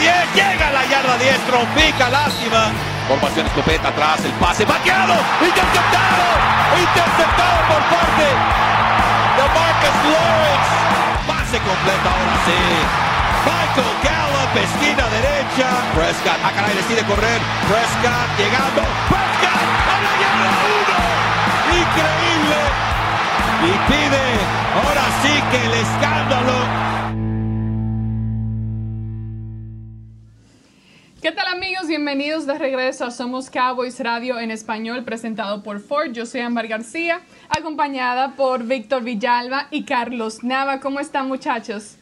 [0.00, 2.72] 10, llega a la yarda 10, trompica, lástima.
[3.06, 5.12] Formación escopeta atrás, el pase, vaqueado,
[5.44, 6.24] interceptado,
[6.72, 8.26] interceptado por parte
[9.36, 10.72] de Marcus Lawrence.
[11.28, 12.60] Pase completo ahora sí.
[13.44, 15.68] Michael Gallup, esquina derecha.
[15.92, 17.40] Prescott, acá caray, decide correr.
[17.68, 18.80] Prescott llegando.
[19.04, 20.48] Prescott a la yarda
[20.80, 21.76] 1.
[21.76, 22.60] Increíble.
[23.68, 24.24] Y pide
[24.80, 26.90] ahora sí que el escándalo
[31.22, 31.86] ¿Qué tal amigos?
[31.86, 36.12] Bienvenidos de regreso a Somos Cowboys Radio en español presentado por Ford.
[36.12, 37.20] Yo soy Ámbar García,
[37.50, 40.80] acompañada por Víctor Villalba y Carlos Nava.
[40.80, 41.96] ¿Cómo están muchachos?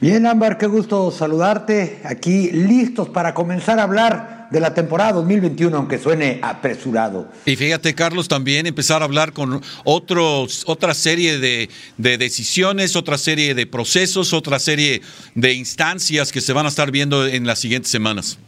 [0.00, 5.76] Bien Ámbar, qué gusto saludarte aquí listos para comenzar a hablar de la temporada 2021,
[5.76, 7.28] aunque suene apresurado.
[7.44, 13.18] Y fíjate, Carlos, también empezar a hablar con otros, otra serie de, de, decisiones, otra
[13.18, 15.02] serie de procesos, otra serie
[15.34, 18.38] de instancias que se van a estar viendo en las siguientes semanas.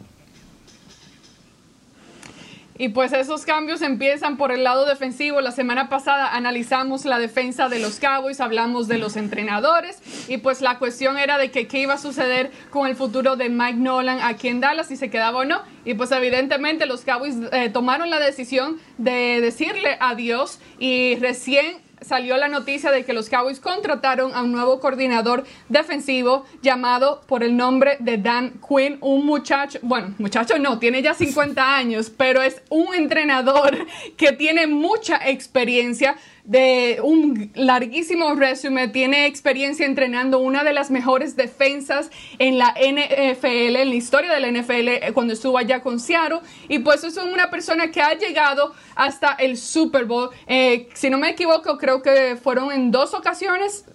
[2.79, 5.41] Y pues esos cambios empiezan por el lado defensivo.
[5.41, 10.61] La semana pasada analizamos la defensa de los Cowboys, hablamos de los entrenadores y pues
[10.61, 14.21] la cuestión era de que qué iba a suceder con el futuro de Mike Nolan
[14.21, 15.61] aquí en Dallas, si se quedaba o no.
[15.83, 22.37] Y pues evidentemente los Cowboys eh, tomaron la decisión de decirle adiós y recién salió
[22.37, 27.55] la noticia de que los Cowboys contrataron a un nuevo coordinador defensivo llamado por el
[27.55, 32.61] nombre de Dan Quinn, un muchacho, bueno, muchacho no, tiene ya 50 años, pero es
[32.69, 33.77] un entrenador
[34.17, 41.35] que tiene mucha experiencia de un larguísimo resumen, tiene experiencia entrenando una de las mejores
[41.35, 45.99] defensas en la NFL, en la historia de la NFL, eh, cuando estuvo allá con
[45.99, 50.29] Seattle, y pues es una persona que ha llegado hasta el Super Bowl.
[50.47, 53.85] Eh, si no me equivoco, creo que fueron en dos ocasiones,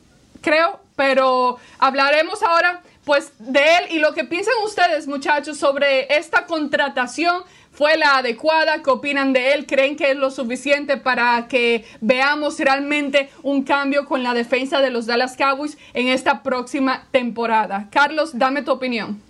[0.41, 6.47] creo, pero hablaremos ahora pues de él y lo que piensan ustedes muchachos sobre esta
[6.47, 7.42] contratación
[7.74, 12.58] fue la adecuada, qué opinan de él, creen que es lo suficiente para que veamos
[12.58, 17.89] realmente un cambio con la defensa de los Dallas Cowboys en esta próxima temporada.
[17.90, 19.20] Carlos, dame tu opinión.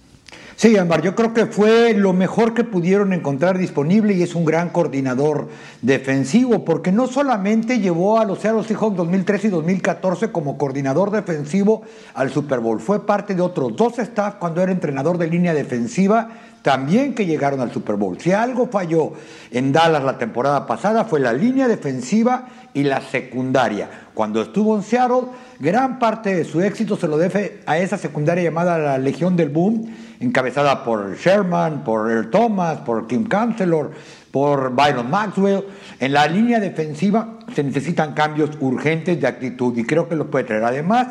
[0.57, 4.45] Sí, Ambar, yo creo que fue lo mejor que pudieron encontrar disponible y es un
[4.45, 5.49] gran coordinador
[5.83, 11.83] defensivo, porque no solamente llevó a los Seattle Seahawks 2013 y 2014 como coordinador defensivo
[12.15, 16.29] al Super Bowl, fue parte de otros dos staff cuando era entrenador de línea defensiva
[16.65, 18.19] también que llegaron al Super Bowl.
[18.19, 19.13] Si algo falló
[19.51, 23.91] en Dallas la temporada pasada fue la línea defensiva y la secundaria.
[24.15, 25.25] Cuando estuvo en Seattle,
[25.61, 29.51] gran parte de su éxito se lo debe a esa secundaria llamada la Legión del
[29.51, 33.91] Boom, encabezada por Sherman, por Earl Thomas, por Kim Chancellor,
[34.31, 35.65] por Byron Maxwell.
[36.01, 40.47] En la línea defensiva se necesitan cambios urgentes de actitud y creo que lo puede
[40.47, 40.65] traer.
[40.65, 41.09] Además,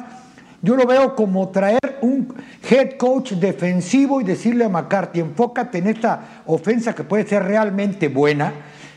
[0.64, 2.34] yo lo veo como traer un
[2.70, 8.08] head coach defensivo y decirle a McCarthy, enfócate en esta ofensa que puede ser realmente
[8.08, 8.54] buena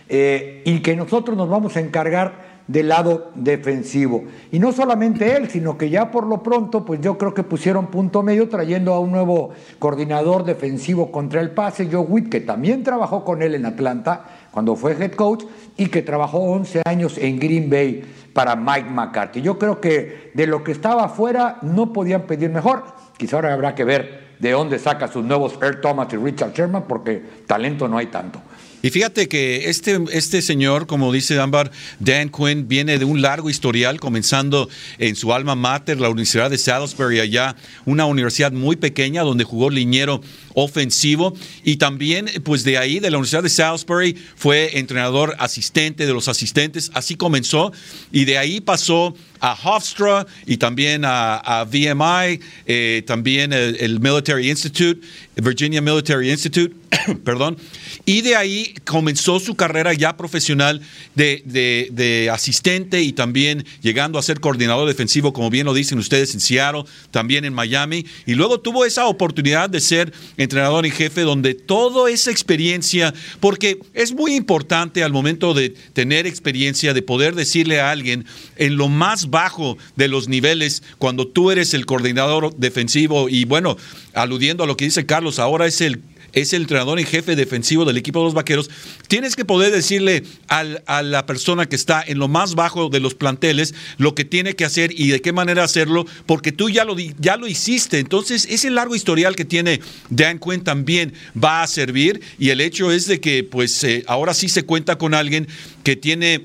[0.09, 4.25] eh, y que nosotros nos vamos a encargar del lado defensivo.
[4.53, 7.88] Y no solamente él, sino que ya por lo pronto, pues yo creo que pusieron
[7.88, 9.50] punto medio trayendo a un nuevo
[9.81, 14.77] coordinador defensivo contra el pase, Joe Witt, que también trabajó con él en Atlanta cuando
[14.77, 15.44] fue head coach
[15.77, 18.04] y que trabajó 11 años en Green Bay
[18.36, 19.41] para Mike McCarthy.
[19.41, 22.84] Yo creo que de lo que estaba afuera no podían pedir mejor.
[23.16, 26.82] Quizá ahora habrá que ver de dónde saca sus nuevos Earl Thomas y Richard Sherman,
[26.82, 28.42] porque talento no hay tanto.
[28.86, 33.50] Y fíjate que este, este señor, como dice Ámbar, Dan Quinn, viene de un largo
[33.50, 39.22] historial, comenzando en su alma mater, la Universidad de Salisbury, allá, una universidad muy pequeña
[39.22, 40.20] donde jugó liñero
[40.54, 41.34] ofensivo.
[41.64, 46.28] Y también, pues de ahí, de la Universidad de Salisbury, fue entrenador asistente de los
[46.28, 46.92] asistentes.
[46.94, 47.72] Así comenzó.
[48.12, 55.00] Y de ahí pasó a Hofstra y también a, VMI, eh, también el, Military Institute,
[55.36, 56.74] Virginia Military Institute,
[57.24, 57.56] perdón.
[58.04, 60.80] Y de ahí comenzó su carrera ya profesional
[61.14, 61.42] de,
[61.91, 66.41] de, asistente y también llegando a ser coordinador defensivo, como bien lo dicen ustedes, en
[66.41, 68.06] Seattle, también en Miami.
[68.27, 73.78] Y luego tuvo esa oportunidad de ser entrenador en jefe, donde toda esa experiencia, porque
[73.92, 78.24] es muy importante al momento de tener experiencia, de poder decirle a alguien
[78.56, 83.76] en lo más bajo de los niveles, cuando tú eres el coordinador defensivo y bueno,
[84.14, 86.02] aludiendo a lo que dice Carlos, ahora es el
[86.36, 88.70] es el entrenador en jefe defensivo del equipo de los vaqueros,
[89.08, 93.14] tienes que poder decirle a la persona que está en lo más bajo de los
[93.14, 96.94] planteles lo que tiene que hacer y de qué manera hacerlo, porque tú ya lo,
[96.98, 97.98] ya lo hiciste.
[97.98, 99.80] Entonces, ese largo historial que tiene
[100.10, 104.34] Dan Quinn también va a servir y el hecho es de que, pues, eh, ahora
[104.34, 105.48] sí se cuenta con alguien
[105.84, 106.44] que tiene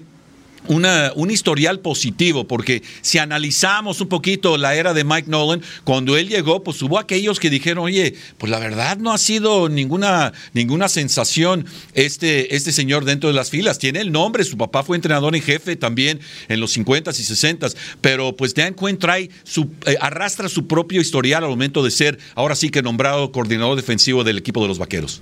[0.68, 6.30] un historial positivo, porque si analizamos un poquito la era de Mike Nolan, cuando él
[6.30, 10.90] llegó, pues hubo aquellos que dijeron, oye, pues la verdad no ha sido ninguna, ninguna
[10.90, 13.80] sensación este, este señor dentro de las filas.
[13.80, 17.76] Tiene el nombre, su papá fue entrenador en jefe también en los 50s y 60s,
[18.02, 22.20] pero pues Dan Quinn trae su, eh, arrastra su propio historial al momento de ser
[22.36, 25.22] ahora sí que nombrado coordinador defensivo del equipo de los Vaqueros.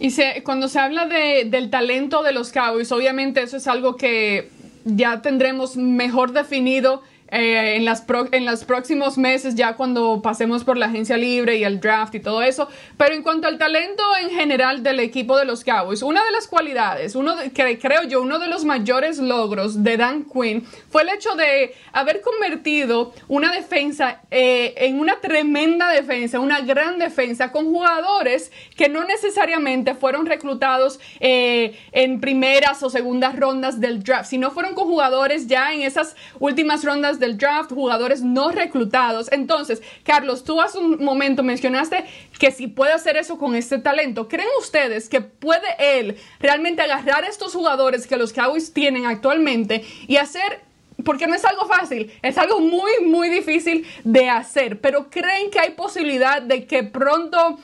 [0.00, 3.96] Y se, cuando se habla de, del talento de los Cowboys, obviamente eso es algo
[3.96, 4.50] que
[4.84, 10.76] ya tendremos mejor definido eh, en, las en los próximos meses, ya cuando pasemos por
[10.76, 12.68] la agencia libre y el draft y todo eso.
[12.96, 16.46] Pero en cuanto al talento en general del equipo de los Cowboys, una de las
[16.48, 21.10] cualidades, uno que creo yo, uno de los mayores logros de Dan Quinn fue el
[21.10, 27.66] hecho de haber convertido una defensa eh, en una tremenda defensa, una gran defensa con
[27.66, 34.50] jugadores que no necesariamente fueron reclutados eh, en primeras o segundas rondas del draft, sino
[34.50, 39.30] fueron con jugadores ya en esas últimas rondas del draft, jugadores no reclutados.
[39.32, 42.04] Entonces, Carlos, tú hace un momento mencionaste
[42.38, 47.24] que si puede hacer eso con este talento, ¿creen ustedes que puede él realmente agarrar
[47.24, 50.68] estos jugadores que los Cowboys tienen actualmente y hacer
[51.04, 55.60] porque no es algo fácil, es algo muy, muy difícil de hacer, pero creen que
[55.60, 57.58] hay posibilidad de que pronto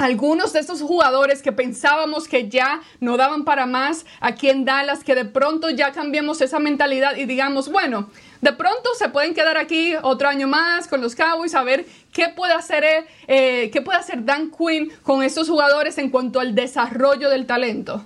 [0.00, 5.04] algunos de estos jugadores que pensábamos que ya no daban para más aquí en Dallas,
[5.04, 8.08] que de pronto ya cambiemos esa mentalidad y digamos, bueno,
[8.40, 12.30] de pronto se pueden quedar aquí otro año más con los Cowboys a ver qué
[12.34, 12.82] puede hacer,
[13.28, 18.02] eh, qué puede hacer Dan Quinn con estos jugadores en cuanto al desarrollo del talento.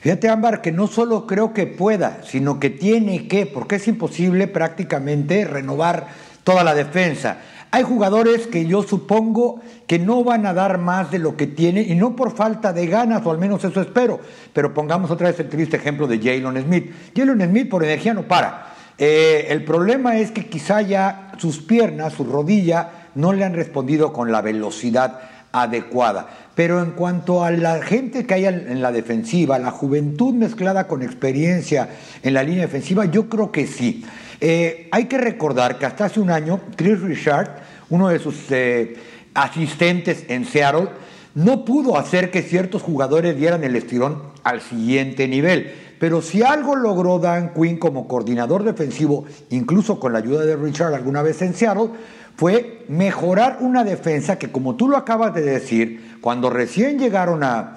[0.00, 4.48] Fíjate, Ámbar, que no solo creo que pueda, sino que tiene que, porque es imposible
[4.48, 6.08] prácticamente renovar
[6.42, 7.38] toda la defensa.
[7.70, 11.90] Hay jugadores que yo supongo que no van a dar más de lo que tienen
[11.90, 14.20] y no por falta de ganas, o al menos eso espero.
[14.54, 16.92] Pero pongamos otra vez el triste ejemplo de Jalen Smith.
[17.14, 18.74] Jalen Smith por energía no para.
[18.96, 24.12] Eh, el problema es que quizá ya sus piernas, su rodilla, no le han respondido
[24.12, 25.20] con la velocidad
[25.52, 26.28] adecuada.
[26.54, 31.02] Pero en cuanto a la gente que hay en la defensiva, la juventud mezclada con
[31.02, 31.90] experiencia
[32.22, 34.04] en la línea defensiva, yo creo que sí.
[34.40, 37.56] Eh, hay que recordar que hasta hace un año, Chris Richard,
[37.90, 38.96] uno de sus eh,
[39.34, 40.88] asistentes en Seattle,
[41.34, 45.72] no pudo hacer que ciertos jugadores dieran el estirón al siguiente nivel.
[45.98, 50.94] Pero si algo logró Dan Quinn como coordinador defensivo, incluso con la ayuda de Richard
[50.94, 51.90] alguna vez en Seattle,
[52.36, 57.74] fue mejorar una defensa que, como tú lo acabas de decir, cuando recién llegaron a,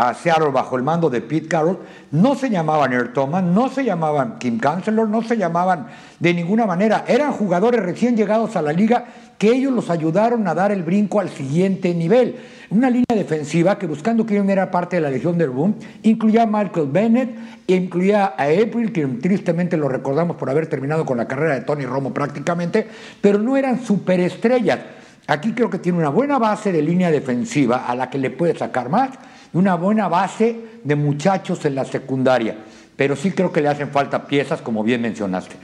[0.00, 1.78] a Seattle bajo el mando de Pete Carroll,
[2.12, 5.88] no se llamaban Air Thomas, no se llamaban Kim Chancellor, no se llamaban
[6.18, 7.04] de ninguna manera.
[7.06, 9.04] Eran jugadores recién llegados a la liga
[9.36, 12.36] que ellos los ayudaron a dar el brinco al siguiente nivel.
[12.70, 16.46] Una línea defensiva que buscando quién era parte de la Legión del Boom, incluía a
[16.46, 17.36] Michael Bennett,
[17.66, 21.84] incluía a April, que tristemente lo recordamos por haber terminado con la carrera de Tony
[21.84, 22.88] Romo prácticamente,
[23.20, 24.78] pero no eran superestrellas.
[25.26, 28.56] Aquí creo que tiene una buena base de línea defensiva a la que le puede
[28.56, 29.10] sacar más
[29.52, 32.56] una buena base de muchachos en la secundaria,
[32.96, 35.56] pero sí creo que le hacen falta piezas, como bien mencionaste.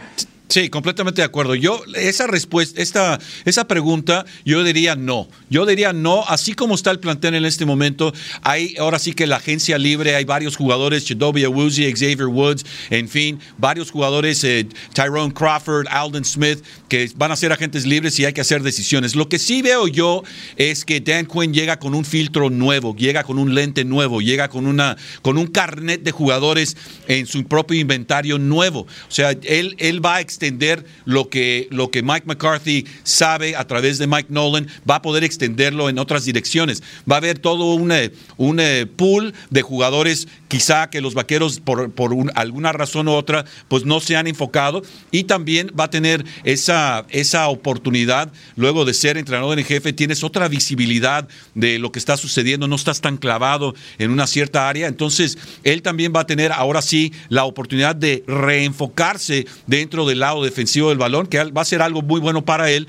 [0.48, 1.56] Sí, completamente de acuerdo.
[1.56, 5.28] Yo, esa respuesta, esta, esa pregunta, yo diría no.
[5.50, 8.12] Yo diría no, así como está el plantel en este momento,
[8.42, 13.08] hay ahora sí que la agencia libre, hay varios jugadores, Chidobe Awuzie, Xavier Woods, en
[13.08, 18.24] fin, varios jugadores, eh, Tyrone Crawford, Alden Smith, que van a ser agentes libres y
[18.24, 19.16] hay que hacer decisiones.
[19.16, 20.22] Lo que sí veo yo
[20.56, 24.48] es que Dan Quinn llega con un filtro nuevo, llega con un lente nuevo, llega
[24.48, 26.76] con, una, con un carnet de jugadores
[27.08, 28.80] en su propio inventario nuevo.
[28.80, 33.66] O sea, él, él va a extender lo que, lo que Mike McCarthy sabe a
[33.66, 36.82] través de Mike Nolan, va a poder extenderlo en otras direcciones.
[37.10, 37.92] Va a haber todo un,
[38.36, 38.60] un
[38.96, 44.00] pool de jugadores, quizá que los vaqueros por, por alguna razón u otra, pues no
[44.00, 44.82] se han enfocado.
[45.10, 50.22] Y también va a tener esa, esa oportunidad luego de ser entrenador en jefe, tienes
[50.22, 54.86] otra visibilidad de lo que está sucediendo, no estás tan clavado en una cierta área,
[54.86, 60.26] entonces él también va a tener ahora sí la oportunidad de reenfocarse dentro de la
[60.42, 62.88] defensivo del balón, que va a ser algo muy bueno para él,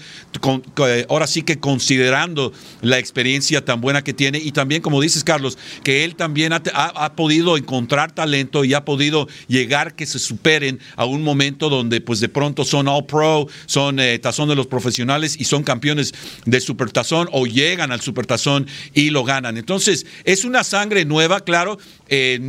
[0.85, 4.39] eh, ahora sí que considerando la experiencia tan buena que tiene.
[4.39, 9.27] Y también, como dices, Carlos, que él también ha, podido encontrar talento y ha podido
[9.47, 13.99] llegar que se superen a un momento donde pues de pronto son all pro, son
[13.99, 16.13] eh, tazón de los profesionales y son campeones
[16.45, 19.57] de supertazón o llegan al supertazón y lo ganan.
[19.57, 21.77] Entonces, es una sangre nueva, claro,
[22.09, 22.39] eh,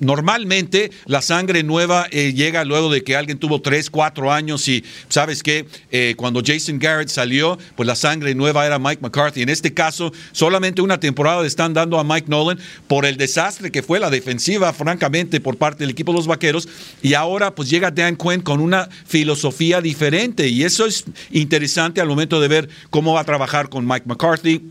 [0.00, 5.42] normalmente la sangre nueva llega luego de que alguien tuvo tres cuatro años y sabes
[5.42, 9.42] que eh, cuando Jason Garrett salió, pues la sangre nueva era Mike McCarthy.
[9.42, 13.82] En este caso, solamente una temporada están dando a Mike Nolan por el desastre que
[13.82, 16.68] fue la defensiva, francamente, por parte del equipo de los Vaqueros.
[17.02, 20.48] Y ahora pues llega Dan Quinn con una filosofía diferente.
[20.48, 24.62] Y eso es interesante al momento de ver cómo va a trabajar con Mike McCarthy,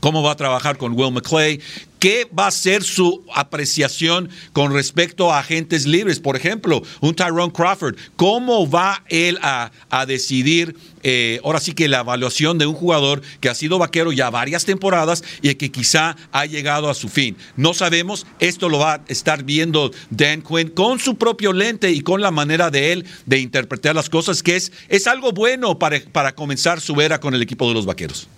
[0.00, 1.60] cómo va a trabajar con Will McClay,
[1.98, 6.20] qué va a ser su apreciación con respecto a agentes libres.
[6.20, 9.70] Por ejemplo, un Tyrone Crawford, ¿cómo va él a,
[10.06, 14.30] decidir eh, ahora sí que la evaluación de un jugador que ha sido vaquero ya
[14.30, 17.36] varias temporadas y que quizá ha llegado a su fin?
[17.56, 22.00] No sabemos, esto lo va a estar viendo Dan Quinn con su propio lente y
[22.00, 26.00] con la manera de él de interpretar las cosas, que es, es algo bueno para,
[26.12, 28.28] para comenzar su era con el equipo de los vaqueros.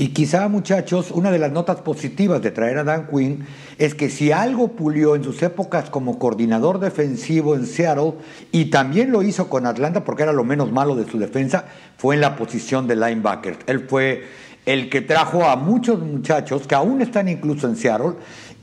[0.00, 3.44] Y quizá, muchachos, una de las notas positivas de traer a Dan Quinn
[3.78, 8.12] es que si algo pulió en sus épocas como coordinador defensivo en Seattle,
[8.52, 11.64] y también lo hizo con Atlanta porque era lo menos malo de su defensa,
[11.96, 13.56] fue en la posición de linebacker.
[13.66, 14.22] Él fue
[14.66, 18.12] el que trajo a muchos muchachos que aún están incluso en Seattle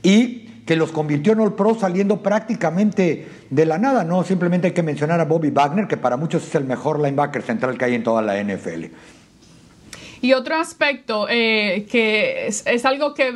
[0.02, 4.04] y que los convirtió en All Pro saliendo prácticamente de la nada.
[4.04, 7.42] No simplemente hay que mencionar a Bobby Wagner, que para muchos es el mejor linebacker
[7.42, 8.86] central que hay en toda la NFL.
[10.26, 13.30] Y otro aspecto eh, que es, algo que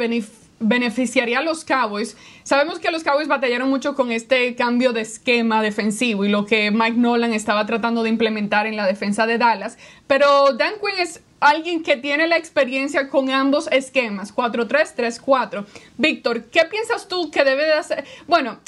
[0.59, 2.16] beneficiaría a los Cowboys.
[2.42, 6.73] Sabemos que los Cowboys batallaron mucho con este cambio de esquema defensivo y lo que
[6.73, 9.78] Mike Nolan estaba tratando de implementar en la defensa de Dallas.
[10.09, 15.66] Pero Dan Quinn es alguien que tiene la experiencia con ambos esquemas, 4-3, 3-4.
[15.97, 18.04] Víctor, ¿qué piensas tú que debe de hacer?
[18.26, 18.59] Bueno,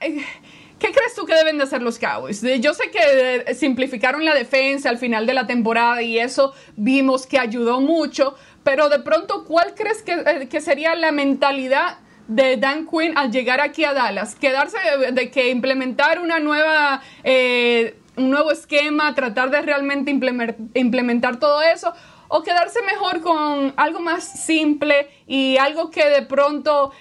[0.00, 0.24] eh,
[0.80, 2.40] ¿Qué crees tú que deben de hacer los Cowboys?
[2.40, 7.26] Yo sé que eh, simplificaron la defensa al final de la temporada y eso vimos
[7.26, 8.34] que ayudó mucho,
[8.64, 13.60] pero de pronto, ¿cuál crees que, eh, sería la mentalidad de Dan Quinn al llegar
[13.60, 14.34] aquí a Dallas?
[14.34, 14.78] Quedarse
[15.12, 21.92] de, que implementar una nueva, eh, un nuevo esquema, tratar de realmente implementar todo eso,
[22.30, 26.92] o quedarse mejor con algo más simple y algo que de pronto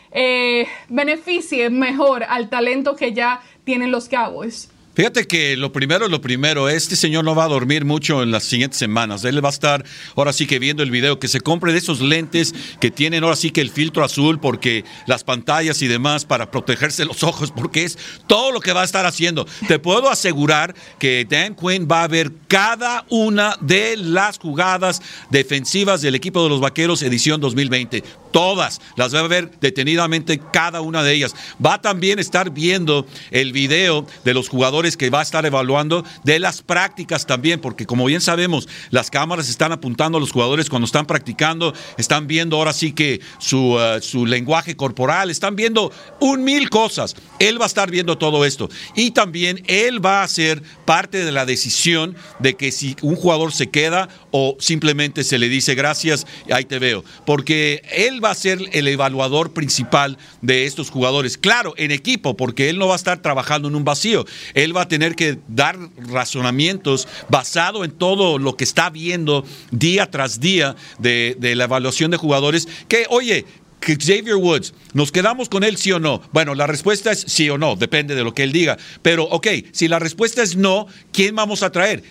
[0.89, 4.69] beneficie mejor al talento que ya tienen los Cowboys.
[4.99, 8.43] Fíjate que lo primero, lo primero, este señor no va a dormir mucho en las
[8.43, 9.23] siguientes semanas.
[9.23, 9.85] Él va a estar
[10.17, 13.37] ahora sí que viendo el video, que se compre de esos lentes que tienen ahora
[13.37, 17.85] sí que el filtro azul, porque las pantallas y demás para protegerse los ojos, porque
[17.85, 19.47] es todo lo que va a estar haciendo.
[19.69, 26.01] Te puedo asegurar que Dan Quinn va a ver cada una de las jugadas defensivas
[26.01, 28.03] del equipo de los Vaqueros edición 2020.
[28.31, 31.35] Todas las va a ver detenidamente cada una de ellas.
[31.63, 36.03] Va a también estar viendo el video de los jugadores que va a estar evaluando,
[36.23, 40.69] de las prácticas también, porque como bien sabemos, las cámaras están apuntando a los jugadores
[40.69, 45.91] cuando están practicando, están viendo ahora sí que su, uh, su lenguaje corporal, están viendo
[46.19, 47.15] un mil cosas.
[47.39, 48.69] Él va a estar viendo todo esto.
[48.95, 53.51] Y también él va a ser parte de la decisión de que si un jugador
[53.51, 57.03] se queda o simplemente se le dice gracias, ahí te veo.
[57.25, 61.37] Porque él va a ser el evaluador principal de estos jugadores.
[61.37, 64.25] Claro, en equipo, porque él no va a estar trabajando en un vacío.
[64.53, 70.09] Él va a tener que dar razonamientos basado en todo lo que está viendo día
[70.09, 72.67] tras día de, la evaluación de jugadores.
[72.87, 73.45] Que, oye,
[73.81, 76.21] Xavier Woods, ¿nos quedamos con él sí o no?
[76.31, 78.77] Bueno, la respuesta es sí o no, depende de lo que él diga.
[79.01, 82.03] Pero, ok, si la respuesta es no, ¿quién vamos a traer?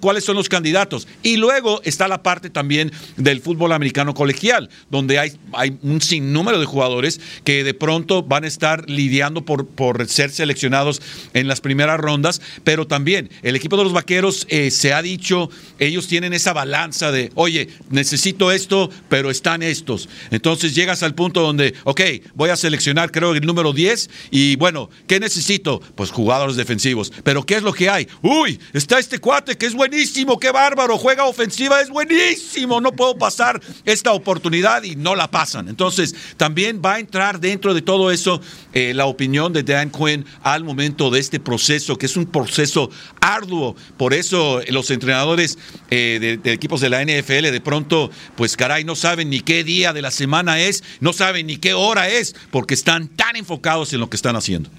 [0.00, 1.08] Cuáles son los candidatos.
[1.22, 6.60] Y luego está la parte también del fútbol americano colegial, donde hay, hay un sinnúmero
[6.60, 9.66] de jugadores que de pronto van a estar lidiando por,
[10.08, 11.00] ser seleccionados
[11.32, 15.48] en las primeras rondas, pero también el equipo de los Vaqueros eh, se ha dicho,
[15.78, 20.08] ellos tienen esa balanza de, oye, necesito esto, pero están estos.
[20.30, 22.00] Entonces llegas al punto donde, ok,
[22.34, 25.80] voy a seleccionar creo el número 10 y bueno, ¿qué necesito?
[25.94, 27.12] Pues jugadores defensivos.
[27.24, 28.06] Pero ¿qué es lo que hay?
[28.20, 33.16] Uy, está este cuate que es buenísimo, qué bárbaro, juega ofensiva, es buenísimo, no puedo
[33.16, 35.68] pasar esta oportunidad y no la pasan.
[35.68, 38.40] Entonces, también va a entrar dentro de todo eso
[38.72, 42.90] eh, la opinión de Dan Quinn al momento de este proceso, que es un proceso
[43.20, 43.76] arduo.
[43.96, 45.56] Por eso eh, los entrenadores
[45.90, 49.62] eh, de, de equipos de la NFL de pronto, pues caray, no saben ni qué
[49.62, 53.92] día de la semana es, no saben ni qué hora es, porque están tan enfocados
[53.92, 54.70] en lo que están haciendo.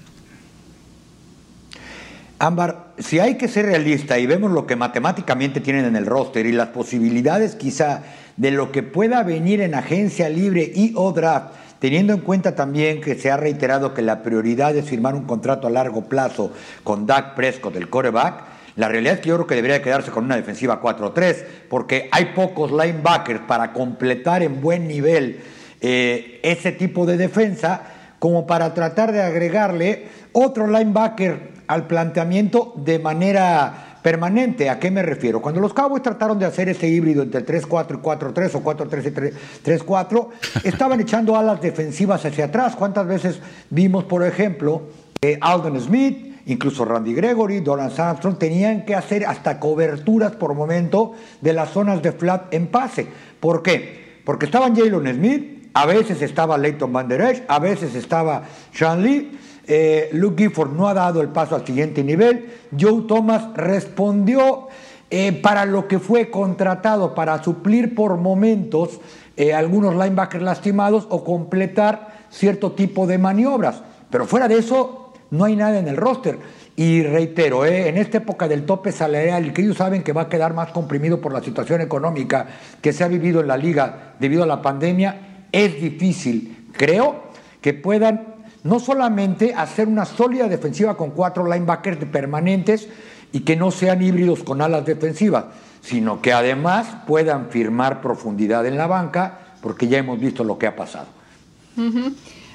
[2.38, 6.46] Ámbar, si hay que ser realista y vemos lo que matemáticamente tienen en el roster
[6.46, 8.02] y las posibilidades quizá
[8.36, 13.00] de lo que pueda venir en agencia libre y o draft, teniendo en cuenta también
[13.00, 16.50] que se ha reiterado que la prioridad es firmar un contrato a largo plazo
[16.82, 18.42] con Dak Prescott, del coreback,
[18.76, 22.32] la realidad es que yo creo que debería quedarse con una defensiva 4-3, porque hay
[22.34, 25.40] pocos linebackers para completar en buen nivel
[25.80, 27.82] eh, ese tipo de defensa,
[28.18, 34.68] como para tratar de agregarle otro linebacker al planteamiento de manera permanente.
[34.68, 35.40] ¿A qué me refiero?
[35.40, 39.06] Cuando los Cowboys trataron de hacer ese híbrido entre el 3-4 y 4-3 o 4-3
[39.06, 40.28] y 3-4,
[40.64, 42.76] estaban echando alas defensivas hacia atrás.
[42.76, 43.40] ¿Cuántas veces
[43.70, 44.82] vimos, por ejemplo,
[45.18, 51.14] que Alden Smith, incluso Randy Gregory, Dolan Armstrong, tenían que hacer hasta coberturas por momento
[51.40, 53.06] de las zonas de flat en pase?
[53.40, 54.20] ¿Por qué?
[54.24, 58.42] Porque estaban Jalen Smith, a veces estaba Leighton Van Der Esch, a veces estaba
[58.72, 62.52] Sean Lee, eh, Luke Gifford no ha dado el paso al siguiente nivel.
[62.78, 64.68] Joe Thomas respondió
[65.10, 69.00] eh, para lo que fue contratado, para suplir por momentos
[69.36, 73.82] eh, algunos linebackers lastimados o completar cierto tipo de maniobras.
[74.10, 76.38] Pero fuera de eso, no hay nada en el roster.
[76.76, 80.54] Y reitero, en esta época del tope salarial, que ellos saben que va a quedar
[80.54, 82.48] más comprimido por la situación económica
[82.80, 87.22] que se ha vivido en la liga debido a la pandemia, es difícil, creo,
[87.60, 88.33] que puedan
[88.64, 92.88] no solamente hacer una sólida defensiva con cuatro linebackers permanentes
[93.30, 95.44] y que no sean híbridos con alas defensivas,
[95.80, 100.66] sino que además puedan firmar profundidad en la banca, porque ya hemos visto lo que
[100.66, 101.06] ha pasado.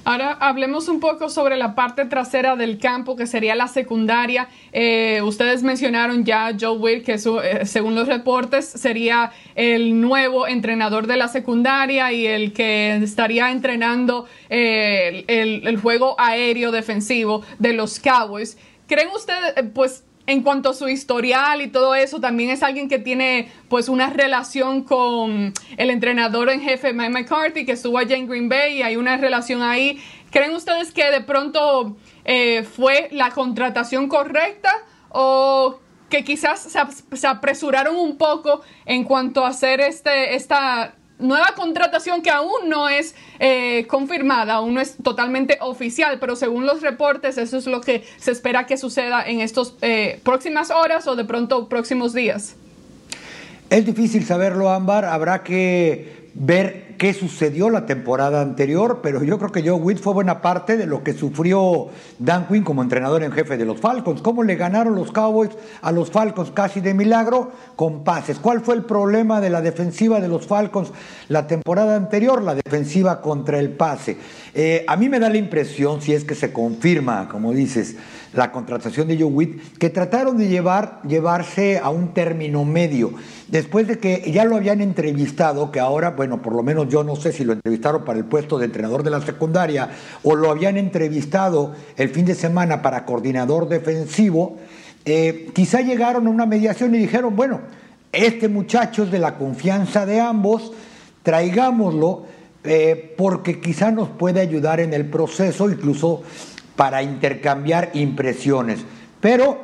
[0.06, 4.48] Ahora hablemos un poco sobre la parte trasera del campo, que sería la secundaria.
[4.72, 11.08] Eh, ustedes mencionaron ya Joe Witt, que eh, según los reportes sería el nuevo entrenador
[11.08, 17.74] de la secundaria y el que estaría entrenando eh, el, el, juego aéreo defensivo de
[17.74, 18.58] los Cowboys.
[18.88, 23.00] ¿Creen ustedes, pues en cuanto a su historial y todo eso, también es alguien que
[23.00, 28.28] tiene pues una relación con el entrenador en jefe Mike McCarthy, que estuvo allá en
[28.28, 30.00] Green Bay y hay una relación ahí.
[30.30, 34.72] ¿Creen ustedes que de pronto eh, fue la contratación correcta
[35.10, 35.80] o
[36.12, 36.80] que quizás se,
[37.18, 42.90] se, apresuraron un poco en cuanto a hacer este, esta nueva contratación que aún no
[42.90, 47.82] es eh, confirmada, aún no es totalmente oficial, pero según los reportes eso es lo
[47.82, 52.56] que se espera que suceda en estas eh, próximas horas o de pronto próximos días.
[53.70, 55.06] Es difícil saberlo, Ámbar.
[55.06, 60.14] Habrá que ver qué sucedió la temporada anterior, pero yo creo que Joe Witt fue
[60.14, 61.88] buena parte de lo que sufrió
[62.20, 64.22] Dan Quinn como entrenador en jefe de los Falcons.
[64.22, 67.52] ¿Cómo le ganaron los Cowboys a los Falcons casi de milagro?
[67.78, 68.38] Con pases.
[68.40, 70.92] ¿Cuál fue el problema de la defensiva de los Falcons
[71.30, 72.42] la temporada anterior?
[72.42, 74.18] La defensiva contra el pase.
[74.54, 77.96] Eh, a mí me da la impresión, si es que se confirma, como dices,
[78.34, 83.14] la contratación de Joe Witt, que trataron de llevar, llevarse a un término medio.
[83.48, 87.16] Después de que ya lo habían entrevistado, que ahora, bueno, por lo menos yo no
[87.16, 89.90] sé si lo entrevistaron para el puesto de entrenador de la secundaria
[90.24, 94.58] o lo habían entrevistado el fin de semana para coordinador defensivo,
[95.06, 97.62] eh, quizá llegaron a una mediación y dijeron, bueno,
[98.12, 100.72] este muchacho es de la confianza de ambos,
[101.24, 102.26] traigámoslo
[102.64, 106.24] eh, porque quizá nos puede ayudar en el proceso, incluso
[106.80, 108.80] para intercambiar impresiones.
[109.20, 109.58] Pero,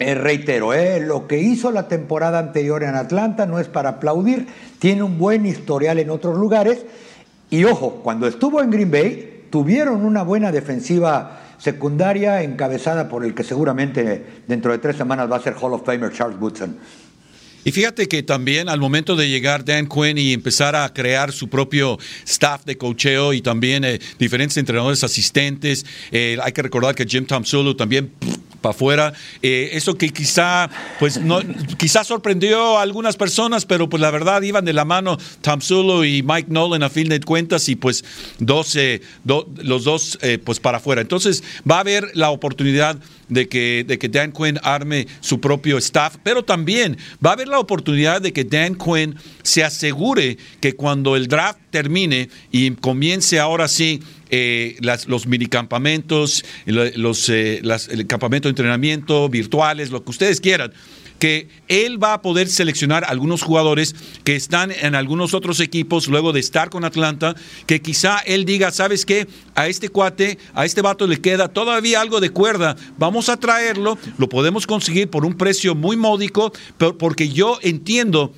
[0.00, 4.48] eh, reitero, eh, lo que hizo la temporada anterior en Atlanta no es para aplaudir,
[4.80, 6.86] tiene un buen historial en otros lugares.
[7.50, 13.32] Y ojo, cuando estuvo en Green Bay, tuvieron una buena defensiva secundaria encabezada por el
[13.32, 16.76] que seguramente dentro de tres semanas va a ser Hall of Famer Charles Woodson.
[17.64, 21.48] Y fíjate que también al momento de llegar Dan Quinn y empezar a crear su
[21.48, 27.06] propio staff de cocheo y también eh, diferentes entrenadores asistentes, eh, hay que recordar que
[27.06, 28.12] Jim Tom Solo también
[28.64, 29.12] para afuera.
[29.42, 31.40] Eh, eso que quizá, pues no,
[31.76, 36.04] quizá sorprendió a algunas personas, pero pues la verdad iban de la mano Tom Solo
[36.04, 38.04] y Mike Nolan a fin de cuentas y pues
[38.38, 38.76] dos,
[39.24, 41.02] los dos pues para afuera.
[41.02, 42.98] Entonces va a haber la oportunidad
[43.28, 47.48] de que, de que Dan Quinn arme su propio staff, pero también va a haber
[47.48, 53.40] la oportunidad de que Dan Quinn se asegure que cuando el draft termine y comience
[53.40, 54.76] ahora sí eh,
[55.08, 60.72] los minicampamentos, los, eh, el campamento de entrenamiento virtuales, lo que ustedes quieran,
[61.18, 66.32] que él va a poder seleccionar algunos jugadores que están en algunos otros equipos luego
[66.32, 67.34] de estar con Atlanta,
[67.66, 69.26] que quizá él diga, ¿sabes qué?
[69.56, 73.98] A este cuate, a este vato le queda todavía algo de cuerda, vamos a traerlo,
[74.16, 78.32] lo podemos conseguir por un precio muy módico, pero porque yo entiendo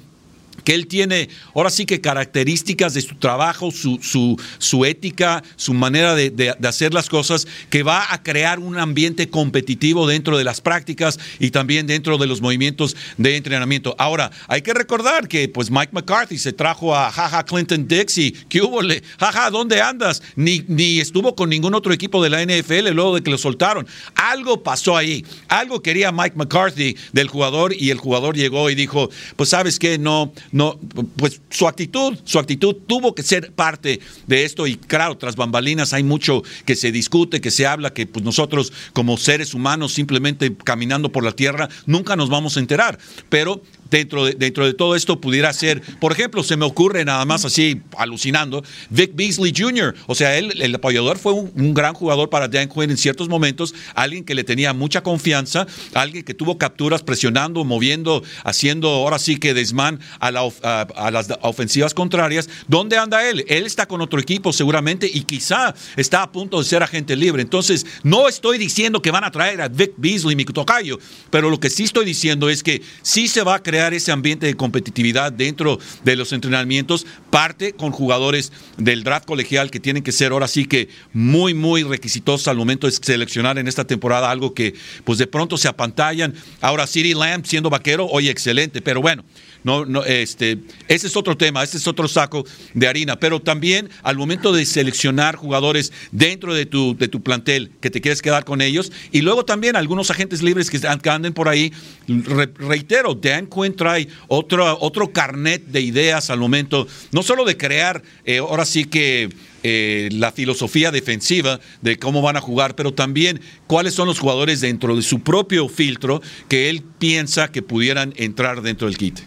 [0.66, 5.72] que él tiene ahora sí que características de su trabajo, su, su, su ética, su
[5.72, 10.42] manera de, de, hacer las cosas, que va a crear un ambiente competitivo dentro de
[10.42, 13.94] las prácticas y también dentro de los movimientos de entrenamiento.
[13.96, 18.60] Ahora, hay que recordar que pues Mike McCarthy se trajo a Jaja Clinton Dixie, que
[18.60, 18.80] hubo,
[19.20, 20.20] jaja, ¿dónde andas?
[20.34, 23.86] Ni, ni estuvo con ningún otro equipo de la NFL luego de que lo soltaron.
[24.16, 29.10] Algo pasó ahí, algo quería Mike McCarthy del jugador y el jugador llegó y dijo,
[29.36, 30.78] pues sabes qué, no no,
[31.16, 35.92] pues su actitud, su actitud tuvo que ser parte de esto y claro, tras bambalinas
[35.92, 40.56] hay mucho que se discute, que se habla, que pues nosotros como seres humanos simplemente
[40.56, 44.96] caminando por la tierra nunca nos vamos a enterar, pero dentro de, dentro de todo
[44.96, 49.94] esto pudiera ser, por ejemplo, se me ocurre nada más así alucinando, Vic Beasley Jr.,
[50.06, 53.74] o sea, él, el apoyador fue un, gran jugador para Dan Quinn en ciertos momentos,
[53.94, 59.36] alguien que le tenía mucha confianza, alguien que tuvo capturas presionando, moviendo, haciendo ahora sí
[59.36, 62.48] que desmán a, a, las ofensivas contrarias.
[62.68, 63.44] ¿Dónde anda él?
[63.48, 67.42] Él está con otro equipo seguramente y quizá está a punto de ser agente libre.
[67.42, 70.98] Entonces, no estoy diciendo que van a traer a Vic Beasley, mi tocayo,
[71.30, 74.10] pero lo que sí estoy diciendo es que sí se va a crear crear ese
[74.10, 80.02] ambiente de competitividad dentro de los entrenamientos, parte con jugadores del draft colegial que tienen
[80.02, 84.30] que ser ahora sí que muy, muy requisitosos al momento de seleccionar en esta temporada
[84.30, 86.32] algo que pues de pronto se apantallan.
[86.62, 89.26] Ahora City Lamb siendo vaquero, oye, excelente, pero bueno,
[89.66, 93.18] no, no, este, ese es otro tema, ese es otro saco de harina.
[93.18, 98.00] Pero también al momento de seleccionar jugadores dentro de tu, de tu plantel, que te
[98.00, 101.72] quieres quedar con ellos, y luego también algunos agentes libres que, anden por ahí,
[102.06, 108.04] reitero, Dan Quinn trae otro, otro carnet de ideas al momento, no solo de crear,
[108.24, 109.30] eh, ahora sí que
[109.64, 114.60] eh, la filosofía defensiva de cómo van a jugar, pero también cuáles son los jugadores
[114.60, 119.18] dentro de su propio filtro que él piensa que pudieran entrar dentro del kit.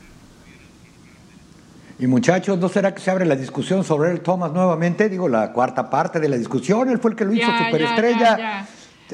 [1.99, 5.09] Y muchachos, ¿no será que se abre la discusión sobre el Thomas nuevamente?
[5.09, 6.89] Digo, la cuarta parte de la discusión.
[6.89, 8.65] Él fue el que lo hizo superestrella.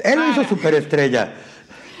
[0.04, 1.34] Él lo hizo superestrella.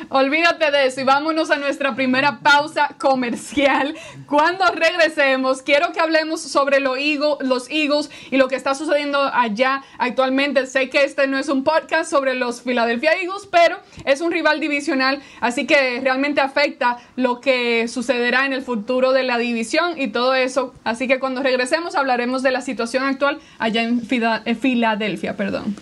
[0.08, 3.96] Olvídate de eso y vámonos a nuestra primera pausa comercial.
[4.26, 10.66] Cuando regresemos, quiero que hablemos sobre los Eagles y lo que está sucediendo allá actualmente.
[10.66, 14.60] Sé que este no es un podcast sobre los Philadelphia Eagles, pero es un rival
[14.60, 20.08] divisional, así que realmente afecta lo que sucederá en el futuro de la división y
[20.08, 20.74] todo eso.
[20.84, 25.36] Así que cuando regresemos hablaremos de la situación actual allá en Filadelfia.
[25.36, 25.74] Perdón.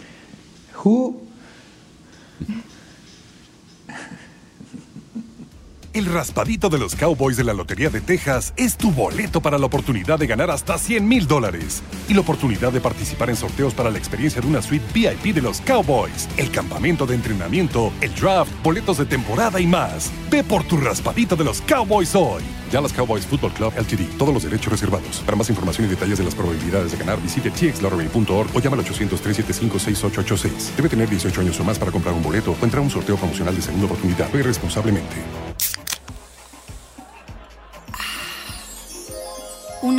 [5.94, 9.66] El raspadito de los Cowboys de la Lotería de Texas es tu boleto para la
[9.66, 13.92] oportunidad de ganar hasta 100 mil dólares y la oportunidad de participar en sorteos para
[13.92, 18.50] la experiencia de una suite VIP de los Cowboys, el campamento de entrenamiento, el draft,
[18.64, 20.10] boletos de temporada y más.
[20.32, 22.42] Ve por tu raspadito de los Cowboys hoy.
[22.72, 24.18] Dallas Cowboys Football Club LTD.
[24.18, 25.22] Todos los derechos reservados.
[25.24, 28.84] Para más información y detalles de las probabilidades de ganar, visite txlottery.org o llama al
[28.84, 30.74] 800-375-6886.
[30.74, 33.16] Debe tener 18 años o más para comprar un boleto o entrar a un sorteo
[33.16, 34.28] promocional de segunda oportunidad.
[34.32, 35.53] Ve responsablemente.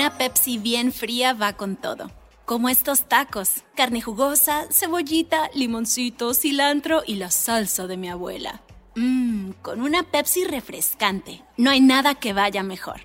[0.05, 2.11] Una Pepsi bien fría va con todo.
[2.45, 8.61] Como estos tacos, carne jugosa, cebollita, limoncito, cilantro y la salsa de mi abuela.
[8.93, 11.43] Mmm, con una Pepsi refrescante.
[11.57, 13.01] No hay nada que vaya mejor.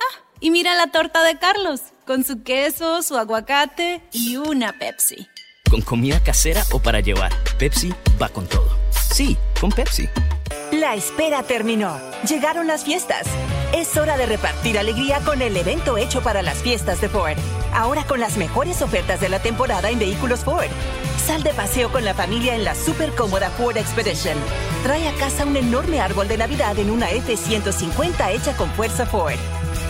[0.00, 5.28] Ah, y mira la torta de Carlos, con su queso, su aguacate y una Pepsi.
[5.70, 8.74] Con comida casera o para llevar, Pepsi va con todo.
[9.12, 10.08] Sí, con Pepsi.
[10.72, 12.00] La espera terminó.
[12.26, 13.26] Llegaron las fiestas.
[13.74, 17.36] Es hora de repartir alegría con el evento hecho para las fiestas de Ford.
[17.74, 20.70] Ahora con las mejores ofertas de la temporada en vehículos Ford.
[21.26, 24.38] Sal de paseo con la familia en la súper cómoda Ford Expedition.
[24.82, 29.36] Trae a casa un enorme árbol de Navidad en una F-150 hecha con fuerza Ford.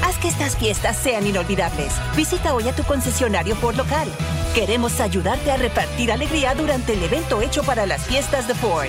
[0.02, 1.92] Haz que estas fiestas sean inolvidables.
[2.16, 4.08] Visita hoy a tu concesionario Ford local.
[4.52, 8.88] Queremos ayudarte a repartir alegría durante el evento hecho para las fiestas de Ford.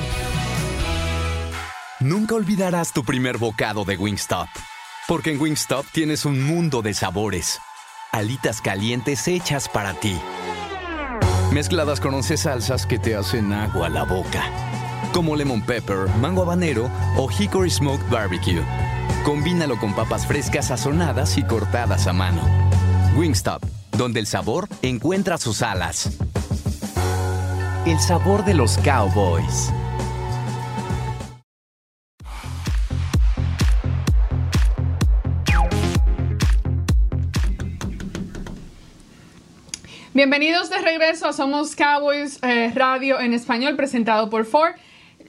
[2.04, 4.50] Nunca olvidarás tu primer bocado de Wingstop.
[5.08, 7.62] Porque en Wingstop tienes un mundo de sabores.
[8.12, 10.20] Alitas calientes hechas para ti.
[11.54, 14.44] Mezcladas con 11 salsas que te hacen agua a la boca.
[15.14, 18.66] Como lemon pepper, mango habanero o hickory smoked barbecue.
[19.24, 22.42] Combínalo con papas frescas sazonadas y cortadas a mano.
[23.16, 23.64] Wingstop,
[23.98, 26.10] donde el sabor encuentra sus alas.
[27.86, 29.72] El sabor de los cowboys.
[40.16, 44.74] Bienvenidos de regreso a Somos Cowboys eh, Radio en español, presentado por Ford.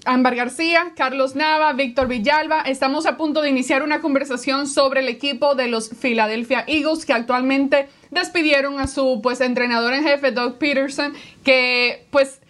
[0.05, 2.61] Ámbar García, Carlos Nava, Víctor Villalba.
[2.61, 7.15] Estamos a punto de iniciar una conversación sobre el equipo de los Philadelphia Eagles que
[7.15, 12.43] actualmente despidieron a su pues entrenador en jefe Doug Peterson, que pues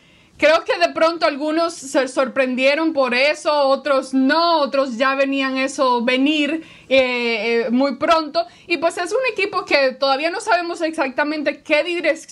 [0.45, 6.05] creo que de pronto algunos se sorprendieron por eso, otros no, otros ya venían eso
[6.05, 8.45] venir eh, eh, muy pronto.
[8.67, 11.83] Y pues es un equipo que todavía no sabemos exactamente qué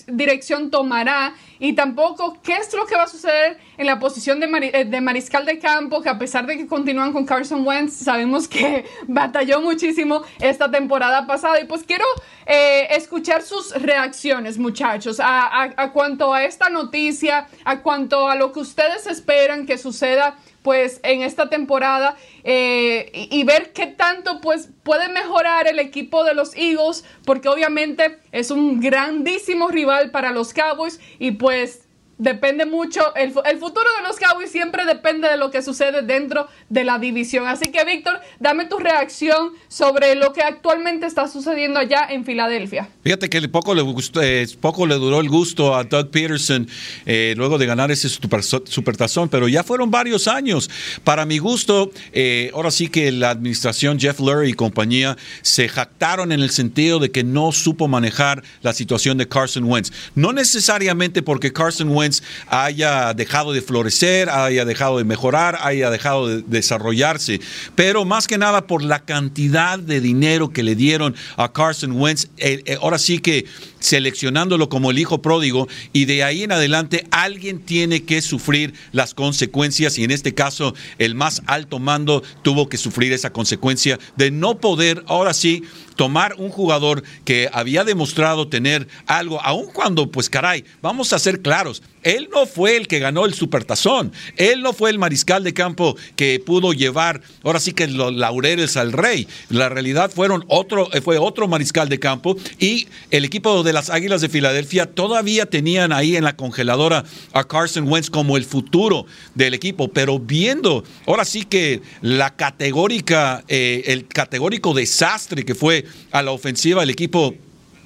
[0.07, 4.47] dirección tomará y tampoco qué es lo que va a suceder en la posición de,
[4.73, 8.49] eh, de, mariscal de campo, que a pesar de que continúan con Carson Wentz, sabemos
[8.49, 11.61] que batalló muchísimo esta temporada pasada.
[11.61, 12.03] Y pues quiero
[12.45, 19.07] escuchar sus reacciones, muchachos, a cuanto a esta noticia, a cuanto a lo que ustedes
[19.07, 25.67] esperan que suceda pues en esta temporada eh, y, ver qué tanto pues puede mejorar
[25.67, 31.31] el equipo de los Eagles porque obviamente es un grandísimo rival para los Cowboys y
[31.31, 31.87] pues
[32.23, 36.47] depende mucho, el, el, futuro de los Cowboys siempre depende de lo que sucede dentro
[36.69, 37.45] de la división.
[37.47, 42.87] Así que, Víctor, dame tu reacción sobre lo que actualmente está sucediendo allá en Filadelfia.
[43.03, 43.83] Fíjate que poco le,
[44.21, 46.67] eh, poco le duró el gusto a Doug Peterson
[47.05, 50.69] eh, luego de ganar ese supertazón, pero ya fueron varios años.
[51.03, 56.31] Para mi gusto, eh, ahora sí que la administración Jeff Lurie y compañía se jactaron
[56.31, 59.91] en el sentido de que no supo manejar la situación de Carson Wentz.
[60.15, 62.12] No necesariamente porque Carson Wentz
[62.47, 67.39] haya dejado de florecer, haya dejado de mejorar, haya dejado de desarrollarse,
[67.75, 72.27] pero más que nada por la cantidad de dinero que le dieron a Carson Wentz.
[72.37, 73.45] Eh, eh, ahora sí que
[73.83, 79.13] seleccionándolo como el hijo pródigo y de ahí en adelante alguien tiene que sufrir las
[79.13, 84.31] consecuencias y en este caso el más alto mando tuvo que sufrir esa consecuencia de
[84.31, 85.63] no poder ahora sí
[85.95, 91.41] tomar un jugador que había demostrado tener algo, aun cuando, pues caray, vamos a ser
[91.41, 95.53] claros, él no fue el que ganó el supertazón, él no fue el mariscal de
[95.53, 100.89] campo que pudo llevar, ahora sí que los laureles al rey, la realidad fueron otro,
[101.03, 105.91] fue otro mariscal de campo y el equipo de las Águilas de Filadelfia todavía tenían
[105.91, 109.05] ahí en la congeladora a Carson Wentz como el futuro
[109.35, 115.85] del equipo, pero viendo ahora sí que la categórica, eh, el categórico desastre que fue
[116.11, 117.35] a la ofensiva el equipo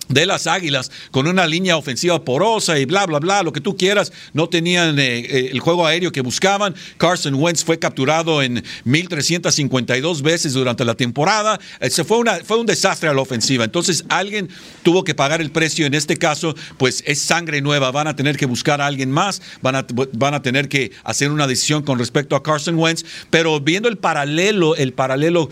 [0.10, 3.76] de las Águilas con una línea ofensiva porosa y bla, bla, bla, lo que tú
[3.76, 4.12] quieras.
[4.34, 6.76] No tenían eh, eh, el juego aéreo que buscaban.
[6.98, 11.60] Carson Wentz fue capturado en 1.352 veces durante la temporada.
[11.80, 13.64] Eh, se fue, una, fue un desastre a la ofensiva.
[13.64, 14.50] Entonces alguien
[14.84, 15.86] tuvo que pagar el precio.
[15.86, 17.92] En este caso, pues es sangre nueva.
[17.92, 19.42] Van a tener que buscar a alguien más.
[19.62, 23.04] Van a, van a tener que hacer una decisión con respecto a Carson Wentz.
[23.30, 25.50] Pero viendo el paralelo, el paralelo,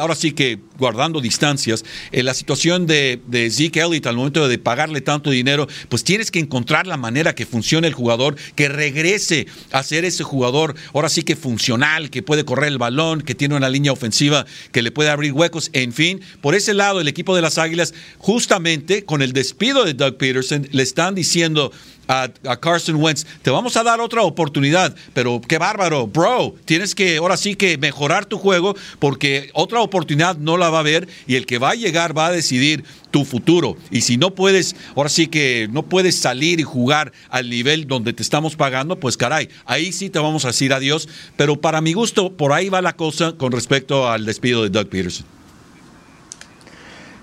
[0.00, 5.00] ahora sí que guardando distancias, la situación de, de Zeke Elliott al momento de pagarle
[5.00, 9.82] tanto dinero, pues tienes que encontrar la manera que funcione el jugador, que regrese a
[9.82, 13.68] ser ese jugador, ahora sí que funcional, que puede correr el balón, que tiene una
[13.68, 16.20] línea ofensiva, que le puede abrir huecos, en fin.
[16.40, 20.68] Por ese lado, el equipo de las Águilas, justamente con el despido de Doug Peterson,
[20.70, 21.72] le están diciendo,
[22.08, 22.28] a,
[22.60, 27.36] Carson Wentz, te vamos a dar otra oportunidad, pero qué bárbaro, bro, tienes que ahora
[27.36, 31.46] sí que mejorar tu juego porque otra oportunidad no la va a ver y el
[31.46, 33.76] que va a llegar va a decidir tu futuro.
[33.90, 38.12] Y si no puedes, ahora sí que no puedes salir y jugar al nivel donde
[38.12, 41.08] te estamos pagando, pues caray, ahí sí te vamos a decir adiós.
[41.36, 44.88] Pero para mi gusto, por ahí va la cosa con respecto al despido de Doug
[44.88, 45.26] Peterson.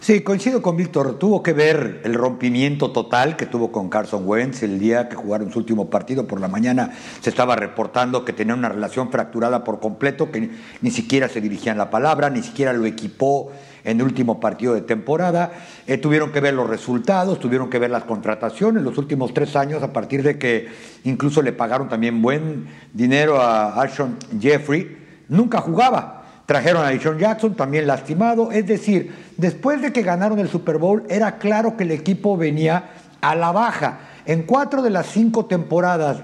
[0.02, 1.20] Sí, coincido con Víctor.
[1.20, 5.52] Tuvo que ver el rompimiento total que tuvo con Carson Wentz el día que jugaron
[5.52, 6.26] su último partido.
[6.26, 6.90] Por la mañana
[7.22, 10.50] se estaba reportando que tenía una relación fracturada por completo, que
[10.82, 13.52] ni siquiera se dirigían la palabra, ni siquiera lo equipó
[13.84, 15.52] en el último partido de temporada.
[15.86, 19.84] Eh, tuvieron que ver los resultados, tuvieron que ver las contrataciones los últimos tres años,
[19.84, 20.68] a partir de que
[21.04, 24.98] incluso le pagaron también buen dinero a Ashon Jeffrey.
[25.30, 26.21] Nunca jugaba
[26.52, 28.52] Trajeron a Deshaun Jackson, también lastimado.
[28.52, 32.90] Es decir, después de que ganaron el Super Bowl, era claro que el equipo venía
[33.22, 34.00] a la baja.
[34.26, 36.18] En cuatro de las cinco temporadas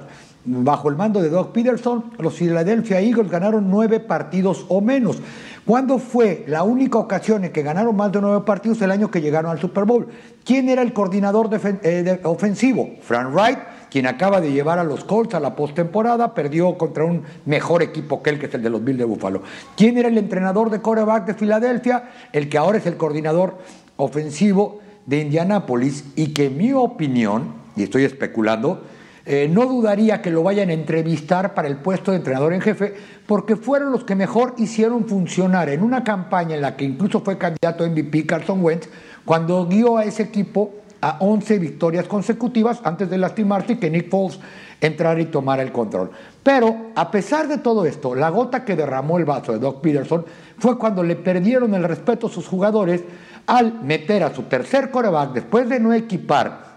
[0.43, 5.21] bajo el mando de Doug Peterson, los Philadelphia Eagles ganaron nueve partidos o menos.
[5.65, 8.81] ¿Cuándo fue la única ocasión en que ganaron más de nueve partidos?
[8.81, 10.09] El año que llegaron al Super Bowl.
[10.43, 11.49] ¿Quién era el coordinador
[11.83, 12.89] eh, ofensivo?
[13.01, 13.59] Frank Wright
[13.89, 18.21] quien acaba de llevar a los Colts a la postemporada, perdió contra un mejor equipo
[18.21, 19.41] que él, que es el de los Bills de Buffalo.
[19.75, 22.09] ¿Quién era el entrenador de coreback de Filadelfia?
[22.33, 23.57] El que ahora es el coordinador
[23.95, 28.83] ofensivo de Indianápolis y que en mi opinión, y estoy especulando,
[29.29, 32.93] eh, no dudaría que lo vayan a entrevistar para el puesto de entrenador en jefe,
[33.25, 37.37] porque fueron los que mejor hicieron funcionar en una campaña en la que incluso fue
[37.37, 38.87] candidato a MVP Carson Wentz,
[39.25, 44.09] cuando guió a ese equipo a 11 victorias consecutivas antes de lastimarse y que Nick
[44.09, 44.39] Foles
[44.81, 46.11] entrara y tomara el control.
[46.43, 50.25] Pero a pesar de todo esto, la gota que derramó el vaso de Doc Peterson
[50.57, 53.03] fue cuando le perdieron el respeto a sus jugadores
[53.45, 56.67] al meter a su tercer coreback después de no equipar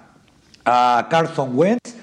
[0.65, 1.95] a Carson Wentz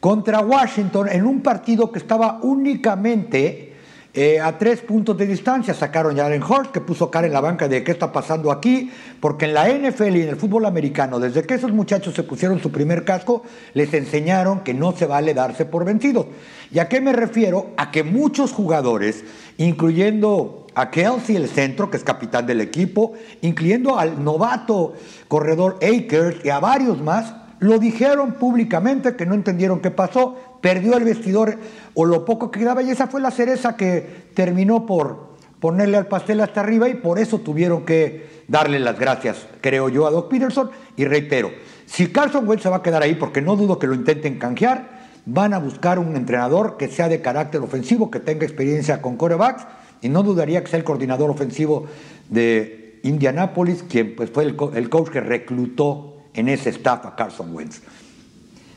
[0.00, 3.71] contra Washington en un partido que estaba únicamente
[4.14, 7.40] eh, a tres puntos de distancia sacaron a Allen Horst, que puso cara en la
[7.40, 11.18] banca de qué está pasando aquí, porque en la NFL y en el fútbol americano,
[11.18, 15.32] desde que esos muchachos se pusieron su primer casco, les enseñaron que no se vale
[15.32, 16.26] darse por vencidos.
[16.70, 17.70] ¿Y a qué me refiero?
[17.78, 19.24] A que muchos jugadores,
[19.56, 24.92] incluyendo a Kelsey, el centro, que es capitán del equipo, incluyendo al novato
[25.26, 30.96] corredor Akers y a varios más, lo dijeron públicamente que no entendieron qué pasó, perdió
[30.96, 31.58] el vestidor
[31.94, 32.82] o lo poco que quedaba.
[32.82, 35.28] Y esa fue la cereza que terminó por
[35.60, 40.08] ponerle al pastel hasta arriba y por eso tuvieron que darle las gracias, creo yo,
[40.08, 40.72] a Doc Peterson.
[40.96, 41.52] Y reitero,
[41.86, 45.02] si Carson Wentz se va a quedar ahí porque no dudo que lo intenten canjear,
[45.24, 49.68] van a buscar un entrenador que sea de carácter ofensivo, que tenga experiencia con corebacks
[50.00, 51.86] y no dudaría que sea el coordinador ofensivo
[52.28, 57.80] de Indianapolis, quien pues fue el coach que reclutó en ese staff Carson Wentz.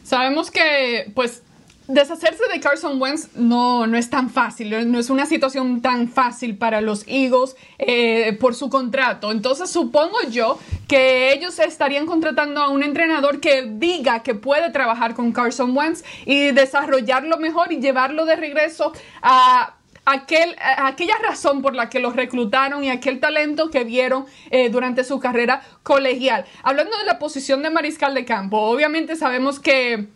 [0.03, 1.41] Sabemos que, pues,
[1.87, 6.57] deshacerse de Carson Wentz no, no es tan fácil, no es una situación tan fácil
[6.57, 9.31] para los Eagles eh, por su contrato.
[9.31, 15.13] Entonces supongo yo que ellos estarían contratando a un entrenador que diga que puede trabajar
[15.13, 18.91] con Carson Wentz y desarrollarlo mejor y llevarlo de regreso
[19.21, 19.74] a
[20.05, 25.03] aquel, aquella razón por la que los reclutaron y aquel talento que vieron eh, durante
[25.03, 26.45] su carrera colegial.
[26.63, 30.07] Hablando de la posición de mariscal de campo, obviamente sabemos que...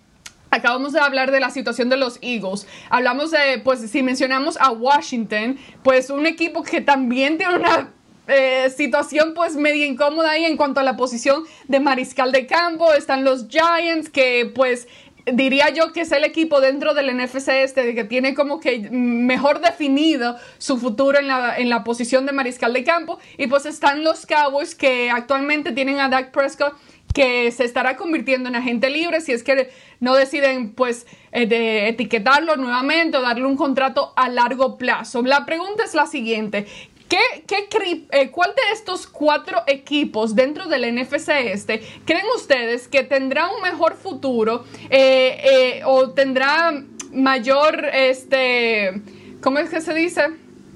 [0.52, 2.65] Acabamos de hablar de la situación de los Eagles.
[2.89, 7.91] Hablamos de, pues, si mencionamos a Washington, pues un equipo que también tiene una
[8.32, 12.93] eh, situación pues media incómoda ahí en cuanto a la posición de mariscal de campo.
[12.93, 14.88] Están los Giants que pues
[15.33, 19.61] diría yo que es el equipo dentro del NFC este que tiene como que mejor
[19.61, 23.19] definido su futuro en la, en la posición de mariscal de campo.
[23.37, 26.73] Y pues están los Cowboys que actualmente tienen a Dak Prescott
[27.13, 31.89] que se estará convirtiendo en agente libre si es que no deciden pues eh, de
[31.89, 35.21] etiquetarlo nuevamente o darle un contrato a largo plazo.
[35.23, 36.67] La pregunta es la siguiente,
[37.09, 37.17] ¿Qué,
[38.11, 43.61] eh, ¿Cuál de estos cuatro equipos dentro del NFC este creen ustedes que tendrá un
[43.63, 46.71] mejor futuro eh, eh, o tendrá
[47.11, 49.01] mayor, este,
[49.41, 50.27] ¿cómo es que se dice?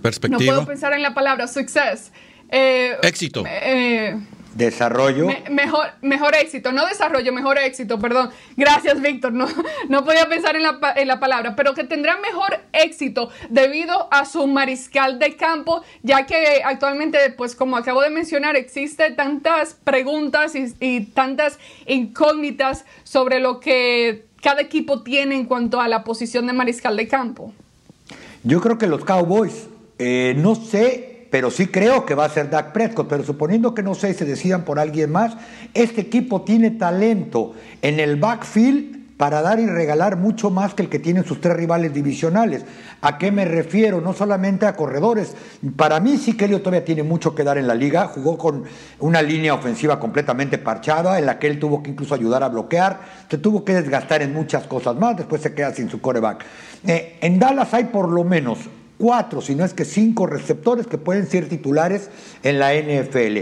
[0.01, 0.39] Perspectiva.
[0.39, 2.11] No puedo pensar en la palabra success.
[2.49, 3.43] Éxito.
[4.53, 5.27] Desarrollo.
[5.49, 8.29] mejor, mejor éxito, no desarrollo, mejor éxito, perdón.
[8.55, 9.33] Gracias, Víctor.
[9.33, 9.47] No,
[9.89, 14.25] no podía pensar en la, en la, palabra, pero que tendrá mejor éxito debido a
[14.25, 20.55] su mariscal de campo, ya que actualmente, pues como acabo de mencionar, existe tantas preguntas
[20.55, 26.45] y, y tantas incógnitas sobre lo que cada equipo tiene en cuanto a la posición
[26.47, 27.53] de mariscal de campo.
[28.43, 32.51] Yo creo que los Cowboys, eh, no sé pero sí creo que va a ser
[32.51, 35.35] Dak Prescott, pero suponiendo que no sé, se decidan por alguien más,
[35.73, 40.89] este equipo tiene talento en el backfield para dar y regalar mucho más que el
[40.89, 42.63] que tienen sus tres rivales divisionales.
[43.01, 43.99] ¿A qué me refiero?
[43.99, 45.35] No solamente a corredores.
[45.75, 48.09] Para mí sí que todavía tiene mucho que dar en la liga.
[48.09, 48.65] Jugó con
[48.99, 52.99] una línea ofensiva completamente parchada, en la que él tuvo que incluso ayudar a bloquear.
[53.27, 55.17] Se tuvo que desgastar en muchas cosas más.
[55.17, 56.45] Después se queda sin su coreback.
[56.85, 58.59] Eh, en Dallas hay por lo menos
[58.97, 62.09] cuatro, si no es que cinco receptores que pueden ser titulares
[62.43, 63.37] en la NFL.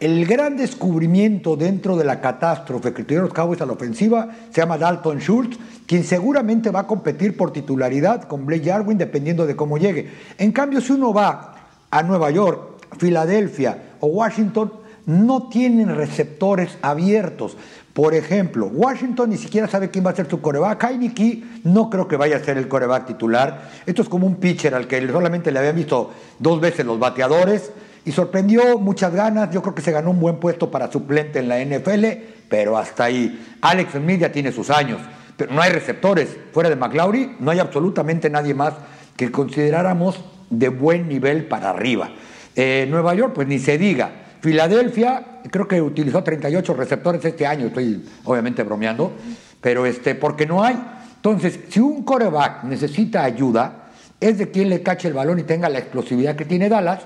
[0.00, 4.60] El gran descubrimiento dentro de la catástrofe que tuvieron los Cowboys a la ofensiva se
[4.60, 9.56] llama Dalton Schultz, quien seguramente va a competir por titularidad con Blake Jarwin dependiendo de
[9.56, 10.10] cómo llegue.
[10.36, 11.54] En cambio, si uno va
[11.90, 14.72] a Nueva York, Filadelfia o Washington,
[15.06, 17.56] no tienen receptores abiertos.
[17.94, 20.82] Por ejemplo, Washington ni siquiera sabe quién va a ser su coreback.
[20.82, 23.70] Heineke no creo que vaya a ser el coreback titular.
[23.86, 27.70] Esto es como un pitcher al que solamente le habían visto dos veces los bateadores
[28.04, 29.52] y sorprendió muchas ganas.
[29.52, 32.04] Yo creo que se ganó un buen puesto para suplente en la NFL,
[32.48, 33.40] pero hasta ahí.
[33.60, 34.98] Alex Smith ya tiene sus años,
[35.36, 36.36] pero no hay receptores.
[36.52, 38.74] Fuera de McLaury, no hay absolutamente nadie más
[39.16, 40.18] que consideráramos
[40.50, 42.10] de buen nivel para arriba.
[42.56, 44.23] Eh, Nueva York, pues ni se diga.
[44.44, 49.10] Filadelfia, creo que utilizó 38 receptores este año, estoy obviamente bromeando,
[49.58, 50.76] pero este, porque no hay.
[51.16, 53.86] Entonces, si un coreback necesita ayuda,
[54.20, 57.00] es de quien le cache el balón y tenga la explosividad que tiene Dallas,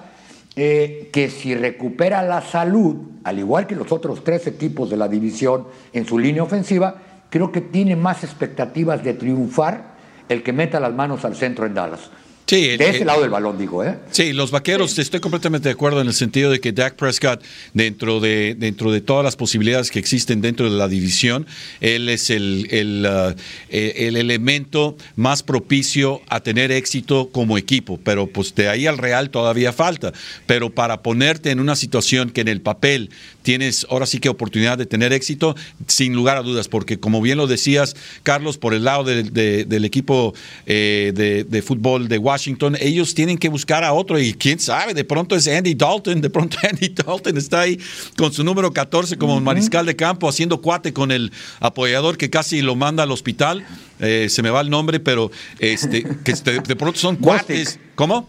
[0.56, 5.06] eh, que si recupera la salud, al igual que los otros tres equipos de la
[5.06, 6.96] división en su línea ofensiva,
[7.30, 9.94] creo que tiene más expectativas de triunfar
[10.28, 12.10] el que meta las manos al centro en Dallas.
[12.48, 13.98] Sí, de ese lado del balón, digo, ¿eh?
[14.10, 18.20] Sí, los vaqueros, estoy completamente de acuerdo en el sentido de que Dak Prescott, dentro
[18.20, 21.46] de, dentro de todas las posibilidades que existen dentro de la división,
[21.82, 23.34] él es el, el, uh,
[23.68, 28.00] el, elemento más propicio a tener éxito como equipo.
[28.02, 30.14] Pero pues de ahí al Real todavía falta.
[30.46, 33.10] Pero para ponerte en una situación que en el papel
[33.48, 35.56] tienes ahora sí que oportunidad de tener éxito,
[35.86, 40.34] sin lugar a dudas, porque como bien lo decías, Carlos, por el lado del equipo
[40.66, 44.60] eh, de, de fútbol de Washington, Washington, ellos tienen que buscar a otro y quién
[44.60, 47.80] sabe, de pronto es Andy Dalton, de pronto Andy Dalton está ahí
[48.18, 52.60] con su número 14 como mariscal de campo haciendo cuate con el apoyador que casi
[52.60, 53.64] lo manda al hospital,
[53.98, 57.80] eh, se me va el nombre, pero este, que de, pronto son cuates.
[57.94, 58.28] ¿Cómo?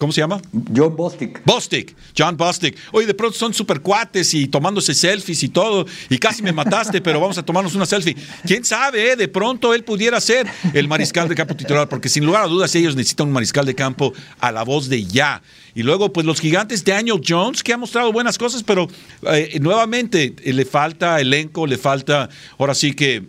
[0.00, 0.40] ¿Cómo se llama?
[0.74, 1.42] John Bostic.
[1.44, 2.74] Bostic, John Bostic.
[2.90, 5.84] Oye, de pronto son super cuates y tomándose selfies y todo.
[6.08, 8.16] Y casi me mataste, pero vamos a tomarnos una selfie.
[8.46, 9.12] ¿Quién sabe?
[9.12, 9.16] Eh?
[9.16, 12.74] De pronto él pudiera ser el mariscal de campo titular, porque sin lugar a dudas
[12.74, 15.42] ellos necesitan un mariscal de campo a la voz de ya.
[15.74, 18.88] Y luego, pues los gigantes, Daniel Jones, que ha mostrado buenas cosas, pero
[19.30, 23.22] eh, nuevamente eh, le falta elenco, le falta, ahora sí que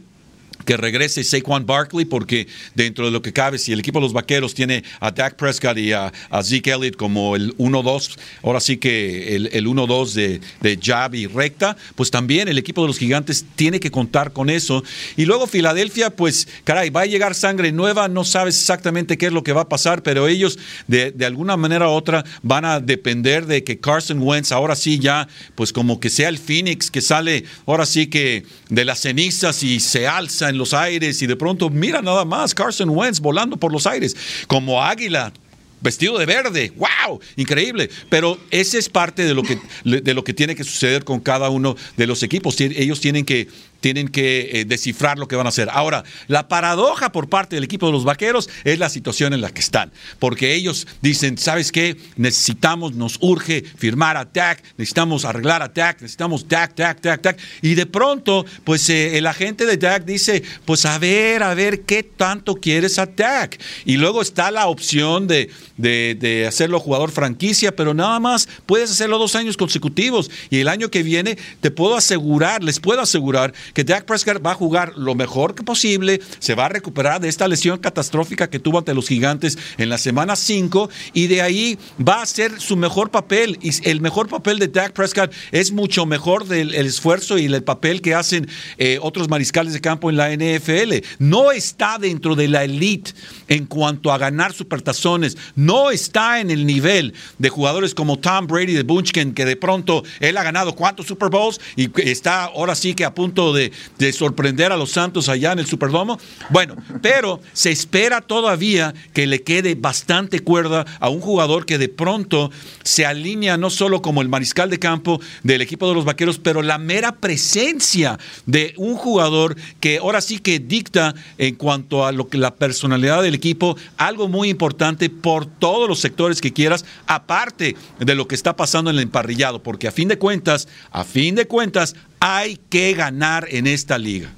[0.65, 4.13] que regrese Saquon Barkley, porque dentro de lo que cabe, si el equipo de los
[4.13, 6.11] vaqueros tiene a Dak Prescott y a,
[6.43, 11.77] Zeke Elliott como el 1-2, ahora sí que el, 1-2 de, de jab y recta,
[11.95, 14.83] pues también el equipo de los gigantes tiene que contar con eso.
[15.17, 19.33] Y luego Filadelfia, pues caray, va a llegar sangre nueva, no sabes exactamente qué es
[19.33, 22.79] lo que va a pasar, pero ellos de, de alguna manera u otra van a
[22.79, 27.01] depender de que Carson Wentz ahora sí ya, pues como que sea el Phoenix que
[27.01, 31.35] sale ahora sí que de las cenizas y se alza en los aires y de
[31.35, 34.15] pronto mira nada más Carson Wentz volando por los aires
[34.47, 35.33] como águila
[35.81, 36.71] vestido de verde.
[36.75, 37.19] ¡Wow!
[37.35, 37.89] Increíble.
[38.09, 41.49] Pero ese es parte de lo que, de lo que tiene que suceder con cada
[41.49, 42.59] uno de los equipos.
[42.61, 43.47] Ellos tienen que
[43.81, 45.69] tienen que eh, descifrar lo que van a hacer.
[45.71, 49.49] Ahora, la paradoja por parte del equipo de los vaqueros es la situación en la
[49.49, 51.97] que están, porque ellos dicen, ¿sabes qué?
[52.15, 57.39] Necesitamos, nos urge firmar a Dak, necesitamos arreglar a Dak, necesitamos Dak, Dak, Dak, Dak.
[57.61, 61.81] Y de pronto, pues eh, el agente de Dak dice, pues a ver, a ver,
[61.81, 63.59] ¿qué tanto quieres a Dak?
[63.85, 68.91] Y luego está la opción de, de, de hacerlo jugador franquicia, pero nada más puedes
[68.91, 70.29] hacerlo dos años consecutivos.
[70.49, 74.51] Y el año que viene, te puedo asegurar, les puedo asegurar que Dak Prescott va
[74.51, 78.59] a jugar lo mejor que posible, se va a recuperar de esta lesión catastrófica que
[78.59, 82.75] tuvo ante los gigantes en la semana 5 y de ahí va a ser su
[82.77, 83.57] mejor papel.
[83.61, 88.01] Y el mejor papel de Dak Prescott es mucho mejor del esfuerzo y el papel
[88.01, 88.47] que hacen
[88.77, 91.05] eh, otros mariscales de campo en la NFL.
[91.19, 93.11] No está dentro de la elite
[93.47, 98.73] en cuanto a ganar supertazones, no está en el nivel de jugadores como Tom Brady
[98.73, 102.93] de Bunchkin, que de pronto él ha ganado cuántos Super Bowls y está ahora sí
[102.93, 103.60] que a punto de
[103.97, 106.19] de, sorprender a los Santos allá en el Superdomo.
[106.49, 111.89] Bueno, pero se espera todavía que le quede bastante cuerda a un jugador que de
[111.89, 112.51] pronto
[112.83, 116.61] se alinea no solo como el mariscal de campo del equipo de los Vaqueros, pero
[116.61, 122.27] la mera presencia de un jugador que ahora sí que dicta en cuanto a lo
[122.27, 127.75] que la personalidad del equipo, algo muy importante por todos los sectores que quieras, aparte
[127.99, 131.35] de lo que está pasando en el emparrillado, porque a fin de cuentas, a fin
[131.35, 134.29] de cuentas, hay que ganar en esta liga.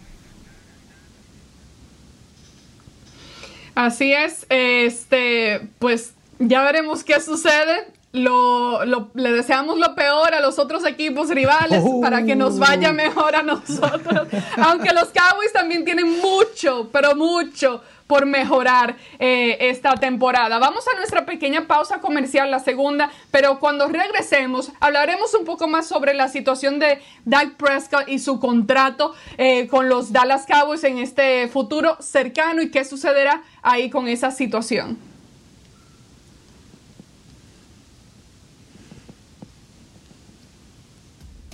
[3.75, 7.87] Así es, este, pues ya veremos qué sucede.
[8.13, 12.93] Lo, le deseamos lo peor a los otros equipos rivales para que nos vaya oh.
[12.93, 14.27] mejor a nosotros.
[14.57, 20.59] Aunque los Cowboys también tienen mucho, pero mucho por mejorar eh, esta temporada.
[20.59, 25.87] Vamos a nuestra pequeña pausa comercial, la segunda, pero cuando regresemos hablaremos un poco más
[25.87, 30.97] sobre la situación de Dak Prescott y su contrato eh, con los Dallas Cowboys en
[30.97, 35.12] este futuro cercano y qué sucederá ahí con esa situación.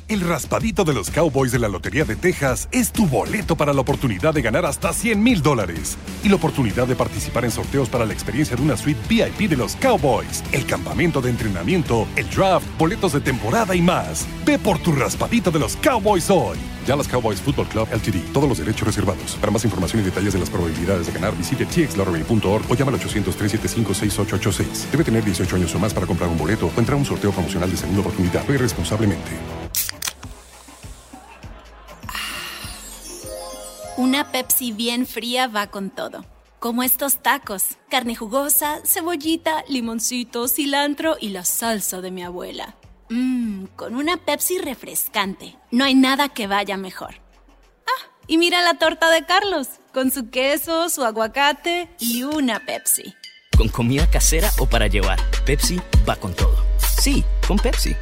[0.10, 3.82] El raspadito de los Cowboys de la Lotería de Texas es tu boleto para la
[3.82, 8.08] oportunidad de ganar hasta 100 mil dólares y la oportunidad de participar en sorteos para
[8.08, 12.66] la experiencia de una suite VIP de los Cowboys, el campamento de entrenamiento, el draft,
[12.80, 14.26] boletos de temporada y más.
[14.48, 16.58] Ve por tu raspadito de los Cowboys hoy.
[16.88, 18.34] Dallas Cowboys Football Club LTD.
[18.34, 19.38] Todos los derechos reservados.
[19.40, 23.00] Para más información y detalles de las probabilidades de ganar, visite txlottery.org o llama al
[23.00, 24.90] 800-375-6886.
[24.92, 27.32] Debe tener 18 años o más para comprar un boleto o entrar a un sorteo
[27.32, 28.44] promocional de segunda oportunidad.
[28.48, 29.38] Ve responsablemente.
[34.00, 36.24] Una Pepsi bien fría va con todo.
[36.60, 42.78] Como estos tacos, carne jugosa, cebollita, limoncito, cilantro y la salsa de mi abuela.
[43.10, 45.58] Mmm, con una Pepsi refrescante.
[45.72, 47.16] No hay nada que vaya mejor.
[47.86, 53.14] Ah, y mira la torta de Carlos, con su queso, su aguacate y una Pepsi.
[53.58, 56.56] con comida casera o para llevar, Pepsi va con todo.
[57.02, 57.94] Sí, con Pepsi.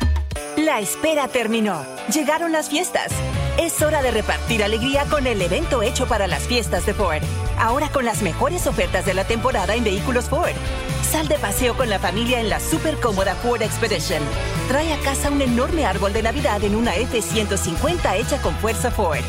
[0.57, 1.85] La espera terminó.
[2.11, 3.11] Llegaron las fiestas.
[3.59, 7.21] Es hora de repartir alegría con el evento hecho para las fiestas de Ford.
[7.59, 10.55] Ahora con las mejores ofertas de la temporada en vehículos Ford.
[11.11, 14.23] Sal de paseo con la familia en la super cómoda Ford Expedition.
[14.67, 19.21] Trae a casa un enorme árbol de Navidad en una F-150 hecha con fuerza Ford.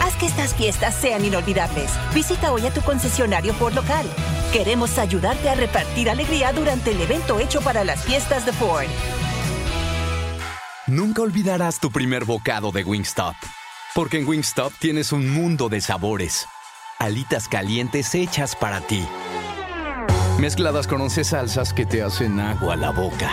[0.00, 1.92] Haz que estas fiestas sean inolvidables.
[2.14, 4.06] Visita hoy a tu concesionario Ford local.
[4.50, 8.88] Queremos ayudarte a repartir alegría durante el evento hecho para las fiestas de Ford.
[10.90, 13.36] Nunca olvidarás tu primer bocado de Wingstop.
[13.94, 16.48] Porque en Wingstop tienes un mundo de sabores.
[16.98, 19.06] Alitas calientes hechas para ti.
[20.40, 23.30] Mezcladas con 11 salsas que te hacen agua a la boca.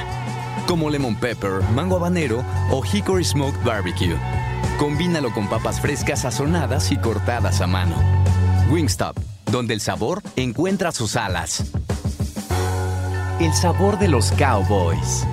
[0.67, 4.19] Como lemon pepper, mango habanero o hickory smoked barbecue.
[4.77, 7.95] Combínalo con papas frescas sazonadas y cortadas a mano.
[8.69, 9.17] Wingstop,
[9.51, 11.63] donde el sabor encuentra sus alas.
[13.39, 15.25] El sabor de los cowboys.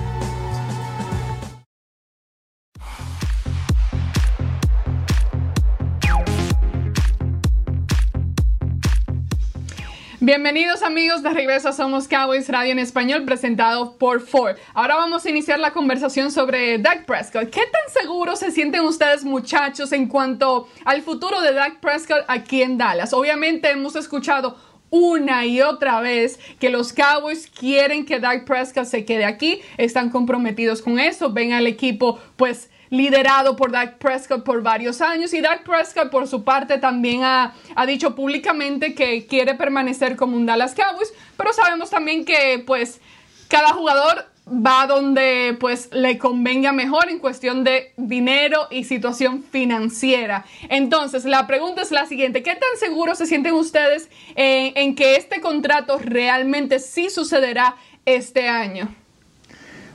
[10.25, 14.55] Bienvenidos amigos de regreso Somos Cowboys Radio en español presentado por Ford.
[14.73, 17.51] Ahora vamos a iniciar la conversación sobre Dak Prescott.
[17.51, 22.63] ¿Qué tan seguros se sienten ustedes muchachos en cuanto al futuro de Dak Prescott aquí
[22.63, 23.13] en Dallas?
[23.13, 24.57] Obviamente hemos escuchado
[24.89, 30.09] una y otra vez que los Cowboys quieren que Dak Prescott se quede aquí, están
[30.09, 35.41] comprometidos con eso, ven al equipo pues liderado por Dak Prescott por varios años y
[35.41, 40.45] Dak Prescott por su parte también ha, ha, dicho públicamente que quiere permanecer como un
[40.45, 43.01] Dallas Cowboys, pero sabemos también que pues
[43.47, 50.45] cada jugador va donde pues le convenga mejor en cuestión de dinero y situación financiera.
[50.69, 55.15] Entonces, la pregunta es la siguiente, ¿qué tan seguros se sienten ustedes en, en que
[55.15, 57.75] este contrato realmente sí sucederá
[58.05, 58.93] este año?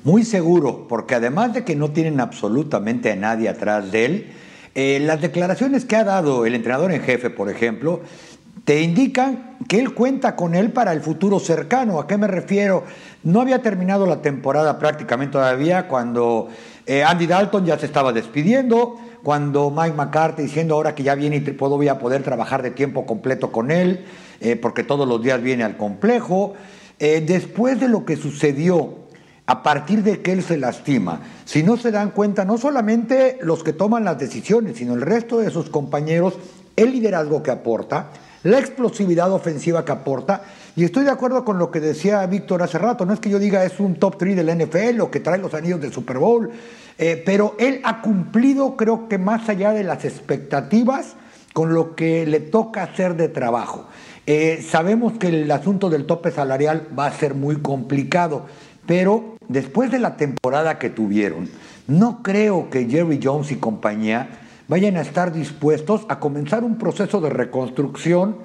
[0.03, 4.33] Muy seguro, porque además de que no tienen absolutamente a nadie atrás de él,
[4.75, 8.01] eh, las declaraciones que ha dado el entrenador en jefe, por ejemplo,
[8.65, 12.01] te indican que él cuenta con él para el futuro cercano.
[12.01, 12.85] ¿A qué me refiero?
[13.25, 16.49] No había terminado la temporada prácticamente todavía cuando
[16.87, 21.37] eh, Andy Dalton ya se estaba despidiendo, cuando Mike McCarthy diciendo ahora que ya viene
[21.37, 24.07] y puedo, voy a poder trabajar de tiempo completo con él,
[24.41, 26.55] eh, porque todos los días viene al complejo.
[26.99, 29.00] después de lo que sucedió
[29.51, 31.23] a partir de que él se lastima.
[31.45, 35.39] Si no se dan cuenta, no solamente los que toman las decisiones, sino el resto
[35.39, 36.35] de sus compañeros,
[36.77, 38.11] el liderazgo que aporta,
[38.45, 40.43] la explosividad ofensiva que aporta.
[40.77, 43.41] Y estoy de acuerdo con lo que decía Víctor hace rato, no es que yo
[43.41, 46.49] diga es un top 3 del NFL o que trae los anillos del Super Bowl,
[46.97, 51.17] eh, pero él ha cumplido creo que más allá de las expectativas
[51.53, 53.89] con lo que le toca hacer de trabajo.
[54.27, 58.47] Eh, sabemos que el asunto del tope salarial va a ser muy complicado,
[58.87, 61.49] pero después de la temporada que tuvieron,
[61.89, 64.29] no creo que Jerry Jones y compañía
[64.69, 68.37] vayan a estar dispuestos a comenzar un proceso de reconstrucción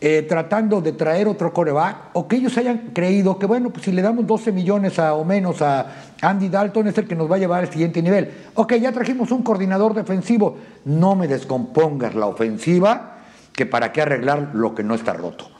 [0.00, 3.92] eh, tratando de traer otro coreback o que ellos hayan creído que, bueno, pues si
[3.92, 5.86] le damos 12 millones a, o menos a
[6.22, 8.30] Andy Dalton es el que nos va a llevar al siguiente nivel.
[8.54, 10.56] Ok, ya trajimos un coordinador defensivo,
[10.86, 13.18] no me descompongas la ofensiva,
[13.52, 15.53] que para qué arreglar lo que no está roto.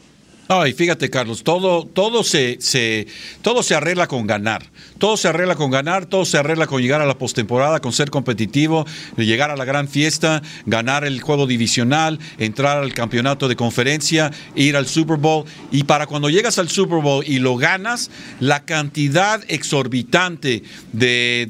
[0.47, 3.07] Ay, fíjate, Carlos, todo, todo, se, se,
[3.41, 4.71] todo se arregla con ganar.
[4.99, 8.11] Todo se arregla con ganar, todo se arregla con llegar a la postemporada, con ser
[8.11, 8.87] competitivo,
[9.17, 14.77] llegar a la gran fiesta, ganar el juego divisional, entrar al campeonato de conferencia, ir
[14.77, 15.47] al Super Bowl.
[15.73, 21.47] Y para cuando llegas al Super Bowl y lo ganas, la cantidad exorbitante de,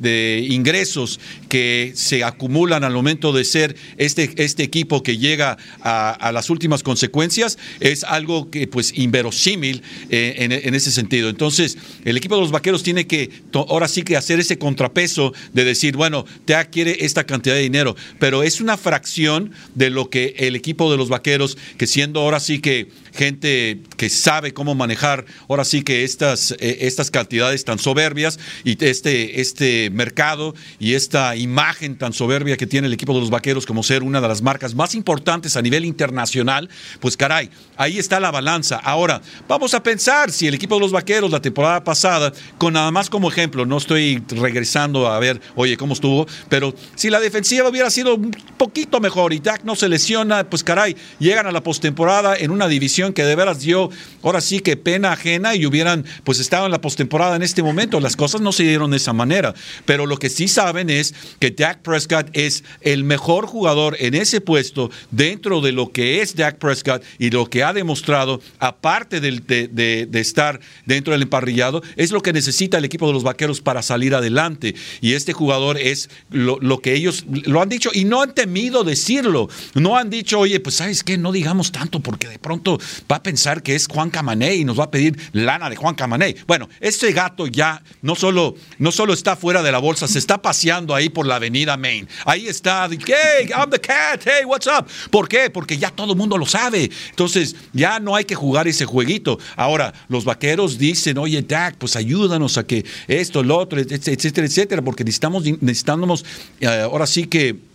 [0.00, 6.30] de, ingresos que se acumulan al momento de ser este, este equipo que llega a,
[6.32, 11.28] las últimas consecuencias es algo que pues inverosímil eh, en, ese sentido.
[11.28, 15.64] Entonces, el equipo de los vaqueros tiene que ahora sí que hacer ese contrapeso de
[15.64, 20.34] decir, bueno, te adquiere esta cantidad de dinero, pero es una fracción de lo que
[20.38, 22.88] el equipo de los vaqueros, que siendo ahora sí que
[23.18, 28.82] gente que sabe cómo manejar ahora sí que estas, eh, estas cantidades tan soberbias y
[28.84, 33.66] este, este mercado y esta imagen tan soberbia que tiene el equipo de los vaqueros
[33.66, 38.20] como ser una de las marcas más importantes a nivel internacional, pues caray, ahí está
[38.20, 38.76] la balanza.
[38.76, 42.92] Ahora, vamos a pensar si el equipo de los vaqueros la temporada pasada, con nada
[42.92, 47.68] más como ejemplo, no estoy regresando a ver, oye, cómo estuvo, pero si la defensiva
[47.68, 51.64] hubiera sido un poquito mejor y Dak no se lesiona, pues caray, llegan a la
[51.64, 53.90] postemporada en una división que de veras dio,
[54.22, 58.00] ahora sí que pena ajena y hubieran pues estado en la postemporada en este momento.
[58.00, 59.54] Las cosas no se dieron de esa manera.
[59.84, 64.40] Pero lo que sí saben es que Dak Prescott es el mejor jugador en ese
[64.40, 69.40] puesto dentro de lo que es Dak Prescott y lo que ha demostrado, aparte de,
[69.40, 73.82] de, estar dentro del emparrillado, es lo que necesita el equipo de los vaqueros para
[73.82, 74.74] salir adelante.
[75.00, 79.48] Y este jugador es lo que ellos lo han dicho y no han temido decirlo.
[79.74, 82.78] No han dicho, oye, pues sabes qué, no digamos tanto porque de pronto
[83.10, 85.94] va a pensar que es Juan Camané y nos va a pedir lana de Juan
[85.94, 86.36] Camané.
[86.46, 90.40] Bueno, este gato ya no solo, no solo está fuera de la bolsa, se está
[90.40, 92.08] paseando ahí por la avenida Main.
[92.24, 94.86] Ahí está, hey, I'm the cat, hey, what's up?
[95.10, 95.50] ¿Por qué?
[95.50, 96.90] Porque ya todo el mundo lo sabe.
[97.10, 99.38] Entonces, ya no hay que jugar ese jueguito.
[99.56, 104.82] Ahora, los vaqueros dicen, oye, Dak, pues ayúdanos a que esto, lo otro, etcétera, etcétera,
[104.82, 106.24] porque necesitamos, necesitamos
[106.60, 107.67] eh, ahora sí que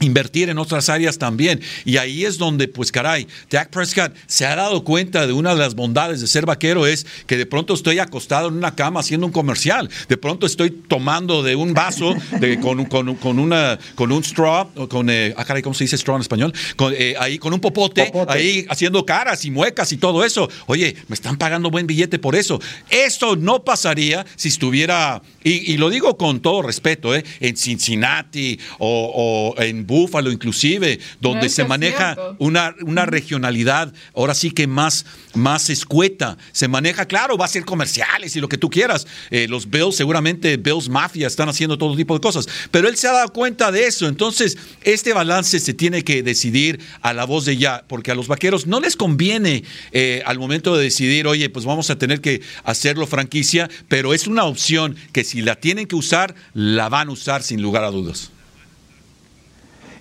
[0.00, 1.60] invertir en otras áreas también.
[1.84, 5.60] Y ahí es donde, pues caray, Dak Prescott se ha dado cuenta de una de
[5.60, 9.26] las bondades de ser vaquero es que de pronto estoy acostado en una cama haciendo
[9.26, 14.10] un comercial, de pronto estoy tomando de un vaso de, con, con, con, una, con
[14.10, 16.52] un straw, con, eh, ah, caray, ¿cómo se dice straw en español?
[16.76, 20.48] Con, eh, ahí con un popote, ahí haciendo caras y muecas y todo eso.
[20.66, 22.60] Oye, me están pagando buen billete por eso.
[22.88, 29.54] Esto no pasaría si estuviera, y, lo digo con todo respeto, eh, en Cincinnati o,
[29.56, 35.68] o en Búfalo inclusive, donde se maneja una, una, regionalidad, ahora sí que más, más
[35.68, 36.38] escueta.
[36.52, 39.08] Se maneja, claro, va a ser comerciales y lo que tú quieras.
[39.30, 43.08] Eh, los Bills, seguramente Bills Mafia están haciendo todo tipo de cosas, pero él se
[43.08, 44.06] ha dado cuenta de eso.
[44.06, 48.28] Entonces, este balance se tiene que decidir a la voz de ya, porque a los
[48.28, 52.42] vaqueros no les conviene eh, al momento de decidir, oye, pues vamos a tener que
[52.62, 57.12] hacerlo franquicia, pero es una opción que si la tienen que usar, la van a
[57.12, 58.30] usar sin lugar a dudas.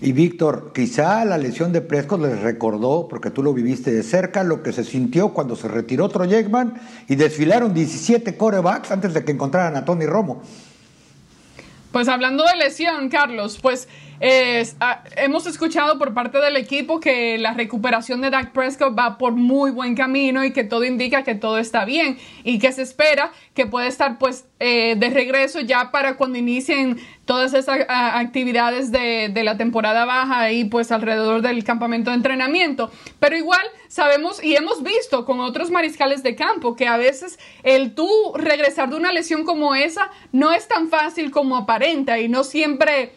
[0.02, 4.44] Y Víctor, quizá la lesión de Prescott les recordó, porque tú lo viviste de cerca,
[4.44, 6.80] lo que se sintió cuando se retiró Troyekman
[7.10, 10.42] y desfilaron 17 corebacks antes de que encontraran a Tony Romo.
[11.92, 13.90] Pues hablando de lesión, Carlos, pues
[14.22, 19.34] Ah, hemos escuchado por parte del equipo que la recuperación de Dak Prescott va por
[19.34, 23.32] muy buen camino y que todo indica que todo está bien y que se espera
[23.54, 28.92] que pueda estar pues eh, de regreso ya para cuando inicien todas esas ah, actividades
[28.92, 32.92] de, de, la temporada baja y pues alrededor del campamento de entrenamiento.
[33.20, 37.96] Pero igual sabemos y hemos visto con otros mariscales de campo que a veces el
[37.96, 42.44] tú regresar de una lesión como esa no es tan fácil como aparenta y no
[42.44, 43.14] siempre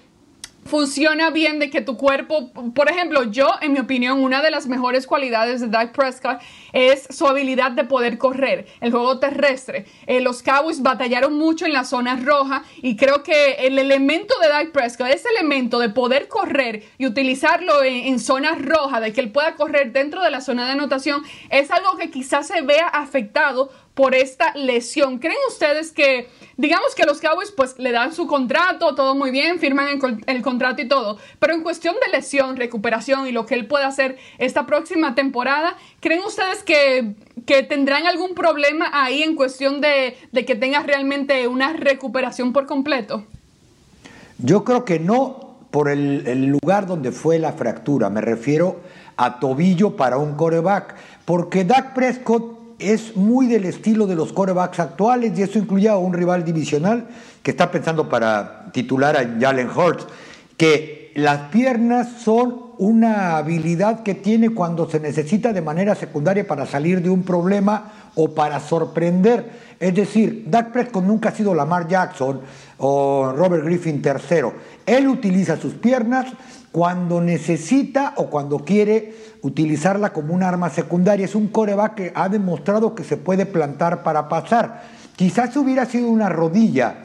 [0.65, 4.67] funciona bien de que tu cuerpo, por ejemplo, yo, en mi opinión, una de las
[4.67, 6.41] mejores cualidades de Dak Prescott
[6.73, 9.87] es su habilidad de poder correr, el juego terrestre.
[10.07, 14.49] Eh, los Cowboys batallaron mucho en la zona roja y creo que el elemento de
[14.49, 19.21] Dak Prescott, ese elemento de poder correr y utilizarlo en, en zona roja, de que
[19.21, 22.87] él pueda correr dentro de la zona de anotación, es algo que quizás se vea
[22.87, 25.19] afectado por esta lesión.
[25.19, 29.59] ¿Creen ustedes que, digamos que los Cowboys pues le dan su contrato, todo muy bien,
[29.59, 33.67] firman el, contrato y todo, pero en cuestión de lesión, recuperación y lo que él
[33.67, 37.15] puede hacer esta próxima temporada, ¿creen ustedes que,
[37.45, 42.67] que tendrán algún problema ahí en cuestión de, de que tenga realmente una recuperación por
[42.67, 43.25] completo?
[44.39, 48.81] Yo creo que no por el, el lugar donde fue la fractura, me refiero
[49.17, 54.81] a tobillo para un coreback, porque Dak Prescott es muy del estilo de los corebacks
[54.81, 57.07] actuales y eso incluía a un rival divisional
[57.43, 60.07] que está pensando para titular a Jalen Hurts,
[60.57, 66.67] que las piernas son una habilidad que tiene cuando se necesita de manera secundaria para
[66.67, 69.77] salir de un problema o para sorprender.
[69.79, 72.41] Es decir, Dak Prescott nunca ha sido Lamar Jackson
[72.79, 74.49] o Robert Griffin III.
[74.85, 76.27] Él utiliza sus piernas
[76.73, 81.25] cuando necesita o cuando quiere utilizarla como un arma secundaria.
[81.25, 84.83] Es un coreback que ha demostrado que se puede plantar para pasar.
[85.15, 86.97] Quizás hubiera sido una rodilla,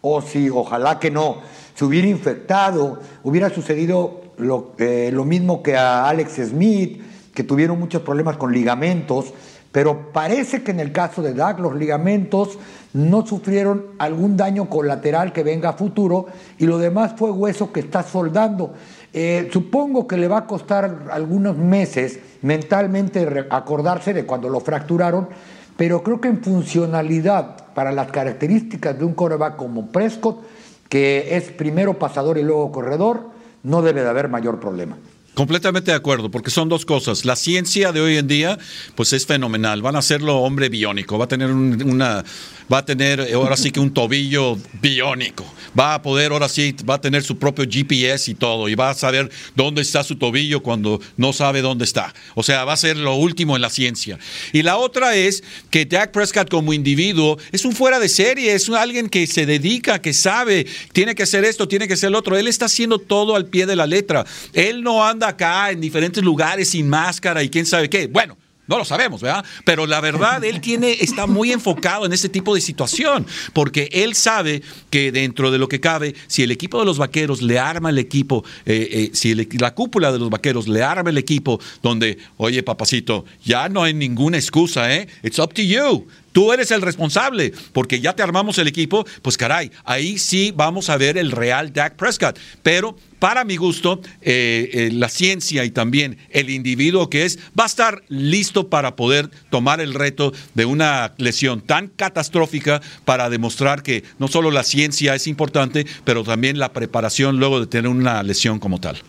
[0.00, 1.42] o si, ojalá que no,
[1.74, 7.02] se hubiera infectado, hubiera sucedido lo, eh, lo mismo que a Alex Smith,
[7.34, 9.32] que tuvieron muchos problemas con ligamentos,
[9.76, 12.58] pero parece que en el caso de Dak los ligamentos
[12.94, 17.80] no sufrieron algún daño colateral que venga a futuro y lo demás fue hueso que
[17.80, 18.72] está soldando.
[19.12, 25.28] Eh, supongo que le va a costar algunos meses mentalmente acordarse de cuando lo fracturaron,
[25.76, 30.42] pero creo que en funcionalidad para las características de un coreback como Prescott,
[30.88, 33.35] que es primero pasador y luego corredor,
[33.66, 34.96] no debe de haber mayor problema.
[35.36, 37.26] Completamente de acuerdo, porque son dos cosas.
[37.26, 38.58] La ciencia de hoy en día,
[38.94, 39.82] pues es fenomenal.
[39.82, 42.24] Van a hacerlo hombre biónico, va a tener una,
[42.72, 45.44] va a tener ahora sí que un tobillo biónico.
[45.78, 48.88] Va a poder, ahora sí, va a tener su propio GPS y todo, y va
[48.88, 52.14] a saber dónde está su tobillo cuando no sabe dónde está.
[52.34, 54.18] O sea, va a ser lo último en la ciencia.
[54.54, 58.70] Y la otra es que Dak Prescott como individuo es un fuera de serie, es
[58.70, 62.38] alguien que se dedica, que sabe, tiene que hacer esto, tiene que hacer lo otro.
[62.38, 64.24] Él está haciendo todo al pie de la letra.
[64.54, 68.06] Él no anda acá en diferentes lugares sin máscara y quién sabe qué.
[68.06, 69.44] Bueno, no lo sabemos, ¿verdad?
[69.64, 74.14] Pero la verdad, él tiene, está muy enfocado en este tipo de situación, porque él
[74.14, 77.90] sabe que dentro de lo que cabe, si el equipo de los vaqueros le arma
[77.90, 82.18] el equipo, eh, eh, si la cúpula de los vaqueros le arma el equipo, donde,
[82.38, 85.06] oye, papacito, ya no hay ninguna excusa, ¿eh?
[85.22, 86.06] It's up to you.
[86.32, 90.90] Tú eres el responsable, porque ya te armamos el equipo, pues caray, ahí sí vamos
[90.90, 92.38] a ver el real Dak Prescott.
[92.62, 97.64] Pero para mi gusto, eh, eh, la ciencia y también el individuo que es, va
[97.64, 103.82] a estar listo para poder tomar el reto de una lesión tan catastrófica para demostrar
[103.82, 108.22] que no solo la ciencia es importante, pero también la preparación luego de tener una
[108.22, 109.02] lesión como tal.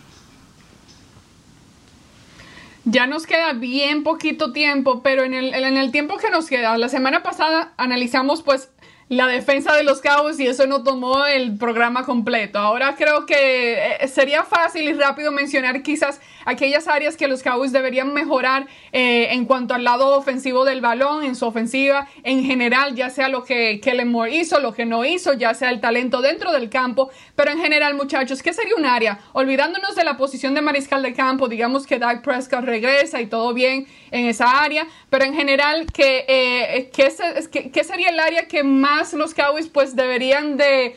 [2.90, 6.78] Ya nos queda bien poquito tiempo, pero en el, en el tiempo que nos queda,
[6.78, 8.70] la semana pasada analizamos pues
[9.10, 12.60] la defensa de los Cowboys y eso no tomó el programa completo.
[12.60, 17.72] Ahora creo que eh, sería fácil y rápido mencionar quizás aquellas áreas que los Cowboys
[17.72, 22.96] deberían mejorar eh, en cuanto al lado ofensivo del balón, en su ofensiva en general,
[22.96, 26.22] ya sea lo que Kellen Moore hizo, lo que no hizo, ya sea el talento
[26.22, 29.20] dentro del campo, pero en general muchachos, ¿qué sería un área?
[29.32, 33.54] Olvidándonos de la posición de mariscal de campo, digamos que Dak Prescott regresa y todo
[33.54, 38.97] bien en esa área, pero en general, ¿qué, eh, qué sería el área que más
[39.14, 40.96] los Cowboys pues deberían de,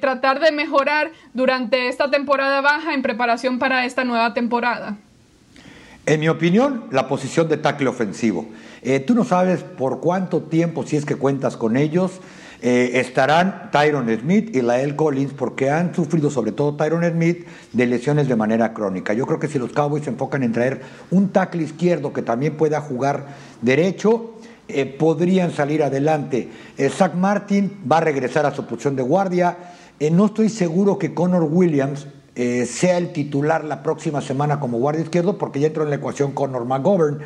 [0.00, 4.96] tratar de mejorar durante esta temporada baja en preparación para esta nueva temporada?
[6.04, 8.46] En mi opinión, la posición de tackle ofensivo.
[8.82, 12.20] Eh, tú no sabes por cuánto tiempo, si es que cuentas con ellos,
[12.64, 17.86] eh, estarán Tyron Smith y Lael Collins porque han sufrido, sobre todo Tyron Smith, de
[17.86, 19.14] lesiones de manera crónica.
[19.14, 20.80] Yo creo que si los Cowboys se enfocan en traer
[21.10, 23.26] un tackle izquierdo que también pueda jugar
[23.62, 24.34] derecho,
[24.74, 26.48] eh, podrían salir adelante.
[26.76, 29.56] Eh, Zach Martin va a regresar a su posición de guardia.
[30.00, 35.02] Eh, no estoy seguro que Connor Williams sea el titular la próxima semana como guardia
[35.02, 37.18] izquierdo porque ya entró en la ecuación Connor McGovern.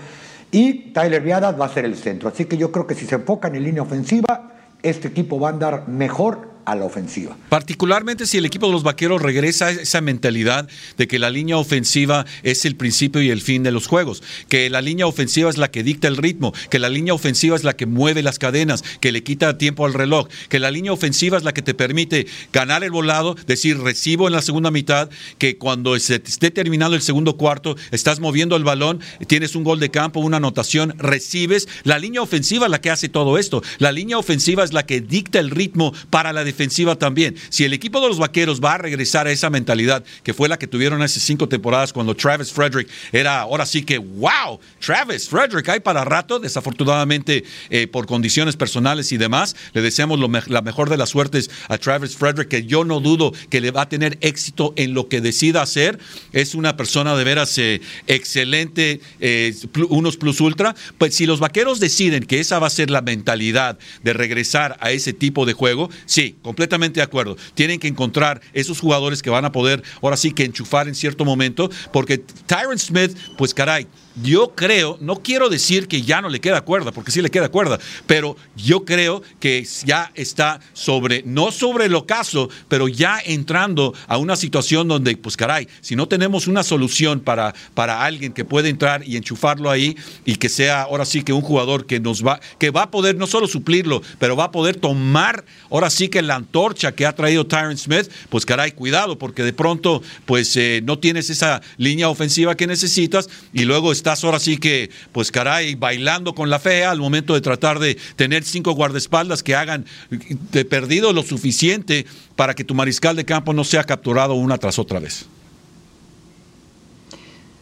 [0.50, 2.28] Y Tyler Viadas va a ser el centro.
[2.28, 5.52] Así que yo creo que si se enfocan en línea ofensiva, este equipo va a
[5.52, 7.36] andar mejor a la ofensiva.
[7.48, 11.56] Particularmente si el equipo de los vaqueros regresa a esa mentalidad de que la línea
[11.56, 15.58] ofensiva es el principio y el fin de los juegos, que la línea ofensiva es
[15.58, 18.82] la que dicta el ritmo, que la línea ofensiva es la que mueve las cadenas,
[19.00, 22.26] que le quita tiempo al reloj, que la línea ofensiva es la que te permite
[22.52, 25.08] ganar el volado, decir recibo en la segunda mitad,
[25.38, 29.78] que cuando se esté terminando el segundo cuarto, estás moviendo el balón, tienes un gol
[29.78, 31.68] de campo, una anotación, recibes.
[31.84, 33.62] La línea ofensiva es la que hace todo esto.
[33.78, 37.36] La línea ofensiva es la que dicta el ritmo para la defensa defensiva también.
[37.50, 40.58] Si el equipo de los vaqueros va a regresar a esa mentalidad que fue la
[40.58, 45.68] que tuvieron hace cinco temporadas cuando Travis Frederick era ahora sí que, wow, Travis Frederick
[45.68, 49.54] hay para rato, desafortunadamente eh, por condiciones personales y demás.
[49.74, 53.60] Le deseamos la mejor de las suertes a Travis Frederick, que yo no dudo que
[53.60, 55.98] le va a tener éxito en lo que decida hacer.
[56.32, 59.54] Es una persona de veras eh, excelente, eh,
[59.90, 60.74] unos plus ultra.
[60.96, 64.90] Pues si los vaqueros deciden que esa va a ser la mentalidad de regresar a
[64.90, 67.36] ese tipo de juego, sí, completamente de acuerdo.
[67.54, 71.24] Tienen que encontrar esos jugadores que van a poder, ahora sí que enchufar en cierto
[71.24, 73.88] momento, porque Tyron Smith, pues caray,
[74.22, 77.50] yo creo, no quiero decir que ya no le queda cuerda, porque sí le queda
[77.50, 83.92] cuerda, pero yo creo que ya está sobre, no sobre el ocaso, pero ya entrando
[84.06, 88.44] a una situación donde, pues caray, si no tenemos una solución para, para alguien que
[88.44, 92.24] puede entrar y enchufarlo ahí y que sea ahora sí que un jugador que nos
[92.24, 96.08] va, que va a poder no solo suplirlo, pero va a poder tomar ahora sí
[96.08, 100.56] que la antorcha que ha traído Tyron Smith, pues caray, cuidado, porque de pronto, pues
[100.56, 104.88] eh, no tienes esa línea ofensiva que necesitas y luego está estás ahora sí que,
[105.10, 109.56] pues caray, bailando con la fea al momento de tratar de tener cinco guardaespaldas que
[109.56, 112.06] hagan de perdido lo suficiente
[112.36, 115.26] para que tu mariscal de campo no sea capturado una tras otra vez.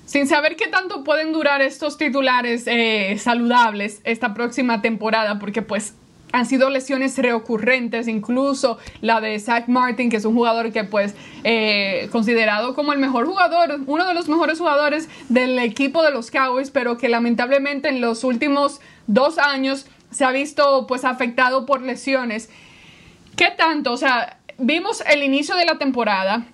[0.04, 5.94] Sin saber qué tanto pueden durar estos titulares eh, saludables esta próxima temporada, porque pues
[6.34, 11.14] han sido lesiones recurrentes, incluso la de Zach Martin, que es un jugador que pues
[11.44, 16.32] eh, considerado como el mejor jugador, uno de los mejores jugadores del equipo de los
[16.32, 21.82] Cowboys, pero que lamentablemente en los últimos dos años se ha visto pues afectado por
[21.82, 22.50] lesiones.
[23.36, 23.92] ¿Qué tanto?
[23.92, 26.46] O sea, vimos el inicio de la temporada,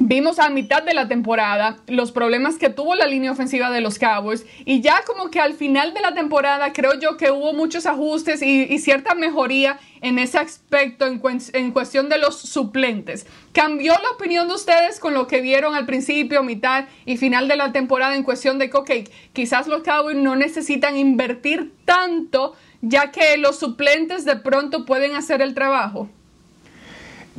[0.00, 3.98] vimos a mitad de la temporada los problemas que tuvo la línea ofensiva de los
[3.98, 7.86] Cowboys y ya como que al final de la temporada creo yo que hubo muchos
[7.86, 13.26] ajustes y, cierta mejoría en ese aspecto en, cuestión de los suplentes.
[13.52, 17.56] ¿Cambió la opinión de ustedes con lo que vieron al principio, mitad y final de
[17.56, 23.36] la temporada en cuestión de que, quizás los Cowboys no necesitan invertir tanto ya que
[23.36, 26.08] los suplentes de pronto pueden hacer el trabajo?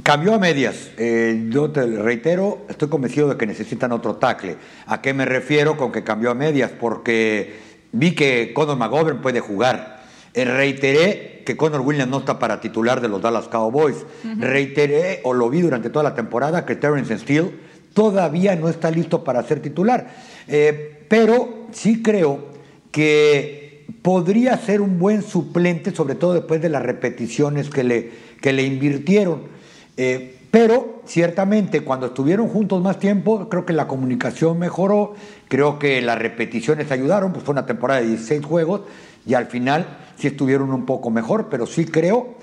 [0.03, 0.91] Cambió a medias.
[0.97, 4.55] Eh, yo te reitero, estoy convencido de que necesitan otro tackle.
[4.85, 6.71] ¿A qué me refiero con que cambió a medias?
[6.71, 7.59] Porque
[7.91, 10.03] vi que Conor McGovern puede jugar.
[10.33, 14.05] Eh, reiteré que Conor Williams no está para titular de los Dallas Cowboys.
[14.37, 17.51] Reiteré, o lo vi durante toda la temporada, que Terrence Steele
[17.93, 20.07] todavía no está listo para ser titular.
[20.47, 22.49] Eh, pero sí creo
[22.91, 28.53] que podría ser un buen suplente, sobre todo después de las repeticiones que le, que
[28.53, 29.58] le invirtieron.
[30.01, 35.13] Eh, pero ciertamente cuando estuvieron juntos más tiempo, creo que la comunicación mejoró,
[35.49, 38.83] creo que las repeticiones ayudaron, pues fue una temporada de 16 juegos
[39.25, 42.35] y al final sí estuvieron un poco mejor, pero sí creo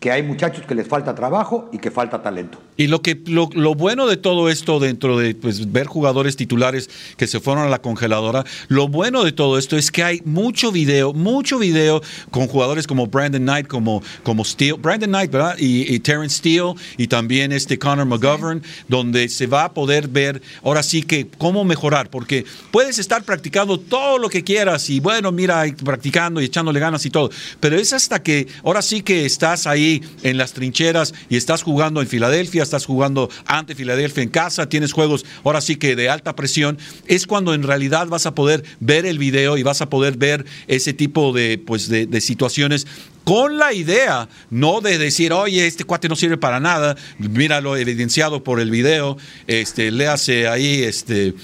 [0.00, 2.58] que hay muchachos que les falta trabajo y que falta talento.
[2.76, 7.26] Y lo que lo, bueno de todo esto dentro de pues, ver jugadores titulares que
[7.26, 11.12] se fueron a la congeladora, lo bueno de todo esto es que hay mucho video,
[11.12, 15.56] mucho video con jugadores como Brandon Knight, como, como Steele, Brandon Knight, ¿verdad?
[15.58, 20.82] Y, Terrence Steele y también este Connor McGovern, donde se va a poder ver ahora
[20.82, 25.64] sí que cómo mejorar, porque puedes estar practicando todo lo que quieras y bueno, mira,
[25.84, 27.30] practicando y echándole ganas y todo,
[27.60, 29.83] pero es hasta que ahora sí que estás ahí
[30.22, 34.92] en las trincheras y estás jugando en Filadelfia, estás jugando ante Filadelfia en casa, tienes
[34.92, 39.06] juegos ahora sí que de alta presión, es cuando en realidad vas a poder ver
[39.06, 42.86] el video y vas a poder ver ese tipo de, pues de, situaciones
[43.24, 48.44] con la idea no de decir, oye, este cuate no sirve para nada, míralo evidenciado
[48.44, 49.16] por el video,
[49.46, 51.34] este, léase ahí, este,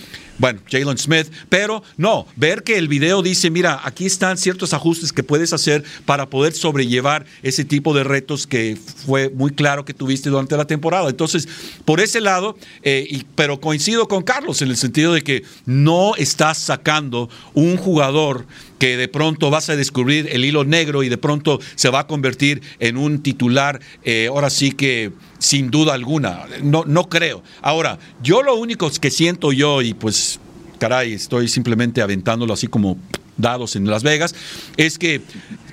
[0.41, 5.13] bueno, Jalen Smith, pero no, ver que el video dice, mira, aquí están ciertos ajustes
[5.13, 9.93] que puedes hacer para poder sobrellevar ese tipo de retos que fue muy claro que
[9.93, 11.11] tuviste durante la temporada.
[11.11, 11.47] Entonces,
[11.85, 16.57] por ese lado, eh, pero coincido con Carlos en el sentido de que no estás
[16.57, 18.47] sacando un jugador
[18.81, 22.07] que de pronto vas a descubrir el hilo negro y de pronto se va a
[22.07, 27.45] convertir en un titular, eh, ahora sí que sin duda alguna, no, no creo.
[27.61, 30.41] Ahora, yo lo único que siento yo, y pues,
[30.79, 32.99] caray, estoy simplemente aventándolo así como
[33.37, 34.35] dados en Las Vegas,
[34.79, 35.21] es que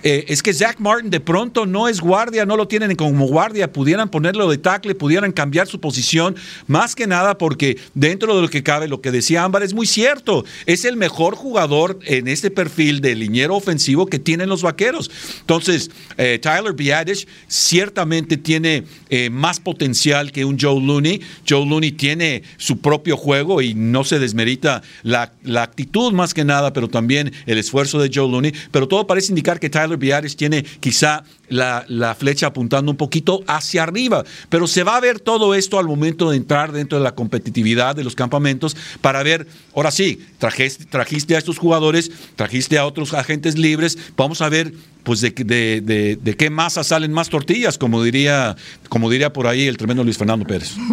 [0.04, 3.72] eh, es que Zach Martin de pronto no es guardia, no lo tienen como guardia,
[3.72, 6.36] pudieran ponerlo de tackle, pudieran cambiar su posición,
[6.68, 9.88] más que nada porque dentro de lo que cabe, lo que decía Ámbar es muy
[9.88, 15.10] cierto, es el mejor jugador en este perfil de liniero ofensivo que tienen los vaqueros.
[15.42, 21.22] Entonces, eh, Tyler Biadish ciertamente tiene eh, más potencial que un Joe Looney.
[21.48, 26.44] Joe Looney tiene su propio juego y no se desmerita la, la actitud más que
[26.44, 30.36] nada, pero también el esfuerzo de Joe Looney, pero todo parece indicar que Tyler Biares
[30.36, 35.56] tiene quizá la, flecha apuntando un poquito hacia arriba, pero se va a ver todo
[35.56, 39.92] esto al momento de entrar dentro de la competitividad de los campamentos para ver, ahora
[39.92, 44.74] sí, trajiste, a estos jugadores, trajiste a otros agentes libres, vamos a ver
[45.04, 48.58] pues de, de, de, qué masa salen más tortillas, como diría,
[48.90, 50.76] como diría por ahí el tremendo Luis Fernando Pérez.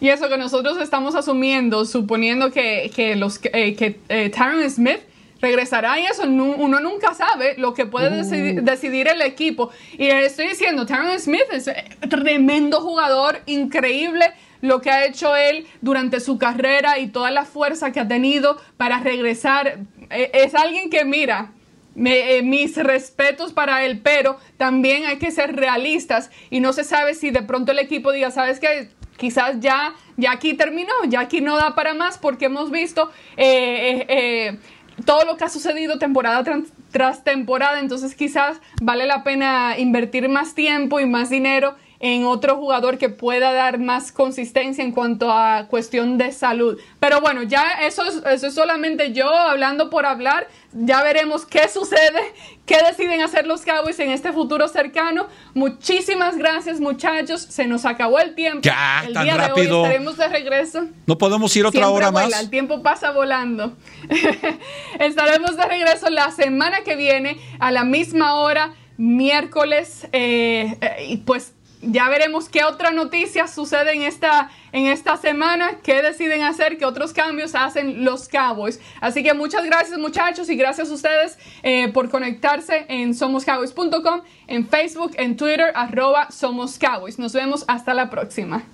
[0.00, 4.30] Y eso que nosotros estamos asumiendo, suponiendo que, que los, eh, que eh,
[4.68, 5.00] Smith
[5.46, 8.62] regresará y eso uno nunca sabe lo que puede uh.
[8.62, 9.70] decidir, el equipo.
[9.98, 11.70] Y estoy diciendo, Tyron Smith es
[12.08, 17.92] tremendo jugador, increíble lo que ha hecho él durante su carrera y toda la fuerza
[17.92, 19.78] que ha tenido para regresar.
[20.10, 21.52] E, es alguien que mira,
[21.96, 27.14] eh, mis respetos para él, pero también hay que ser realistas y no se sabe
[27.14, 31.40] si de pronto el equipo diga, sabes que quizás ya, ya aquí terminó, ya aquí
[31.40, 34.58] no da para más porque hemos visto eh, eh,
[35.06, 36.44] todo lo que ha sucedido temporada
[36.90, 42.56] tras, temporada, entonces quizás vale la pena invertir más tiempo y más dinero en otro
[42.56, 46.78] jugador que pueda dar más consistencia en cuanto a cuestión de salud.
[47.00, 50.48] Pero bueno, ya eso es, eso es solamente yo hablando por hablar.
[50.72, 52.20] Ya veremos qué sucede,
[52.66, 55.26] qué deciden hacer los Cowboys en este futuro cercano.
[55.54, 57.40] Muchísimas gracias, muchachos.
[57.40, 58.60] Se nos acabó el tiempo.
[58.62, 59.64] Ya, el tan día rápido.
[59.64, 60.86] De hoy estaremos de regreso.
[61.06, 62.40] No podemos ir otra hora más.
[62.40, 63.76] El tiempo pasa volando.
[65.00, 71.18] estaremos de regreso la semana que viene a la misma hora miércoles eh, eh, y
[71.18, 71.52] pues
[71.86, 76.84] ya veremos qué otra noticia sucede en esta, en esta semana, qué deciden hacer, qué
[76.84, 78.80] otros cambios hacen los Cowboys.
[79.00, 84.68] Así que muchas gracias muchachos y gracias a ustedes eh, por conectarse en somoscowboys.com, en
[84.68, 87.18] Facebook, en Twitter, arroba Somos Cowboys.
[87.18, 88.64] Nos vemos hasta la próxima.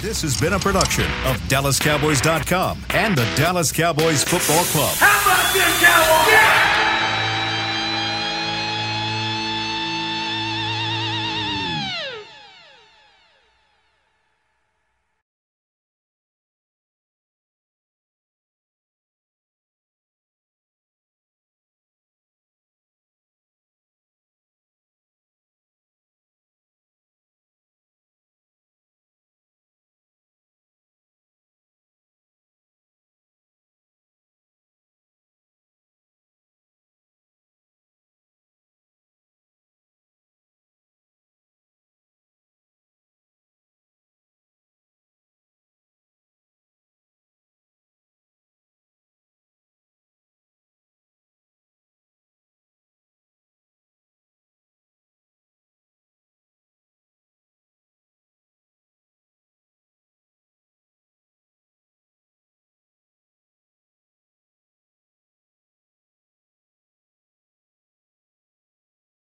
[0.00, 4.94] This has been a production of DallasCowboys.com and the Dallas Cowboys Football Club.
[4.98, 6.32] How about this, Cowboys?
[6.32, 6.85] Yeah!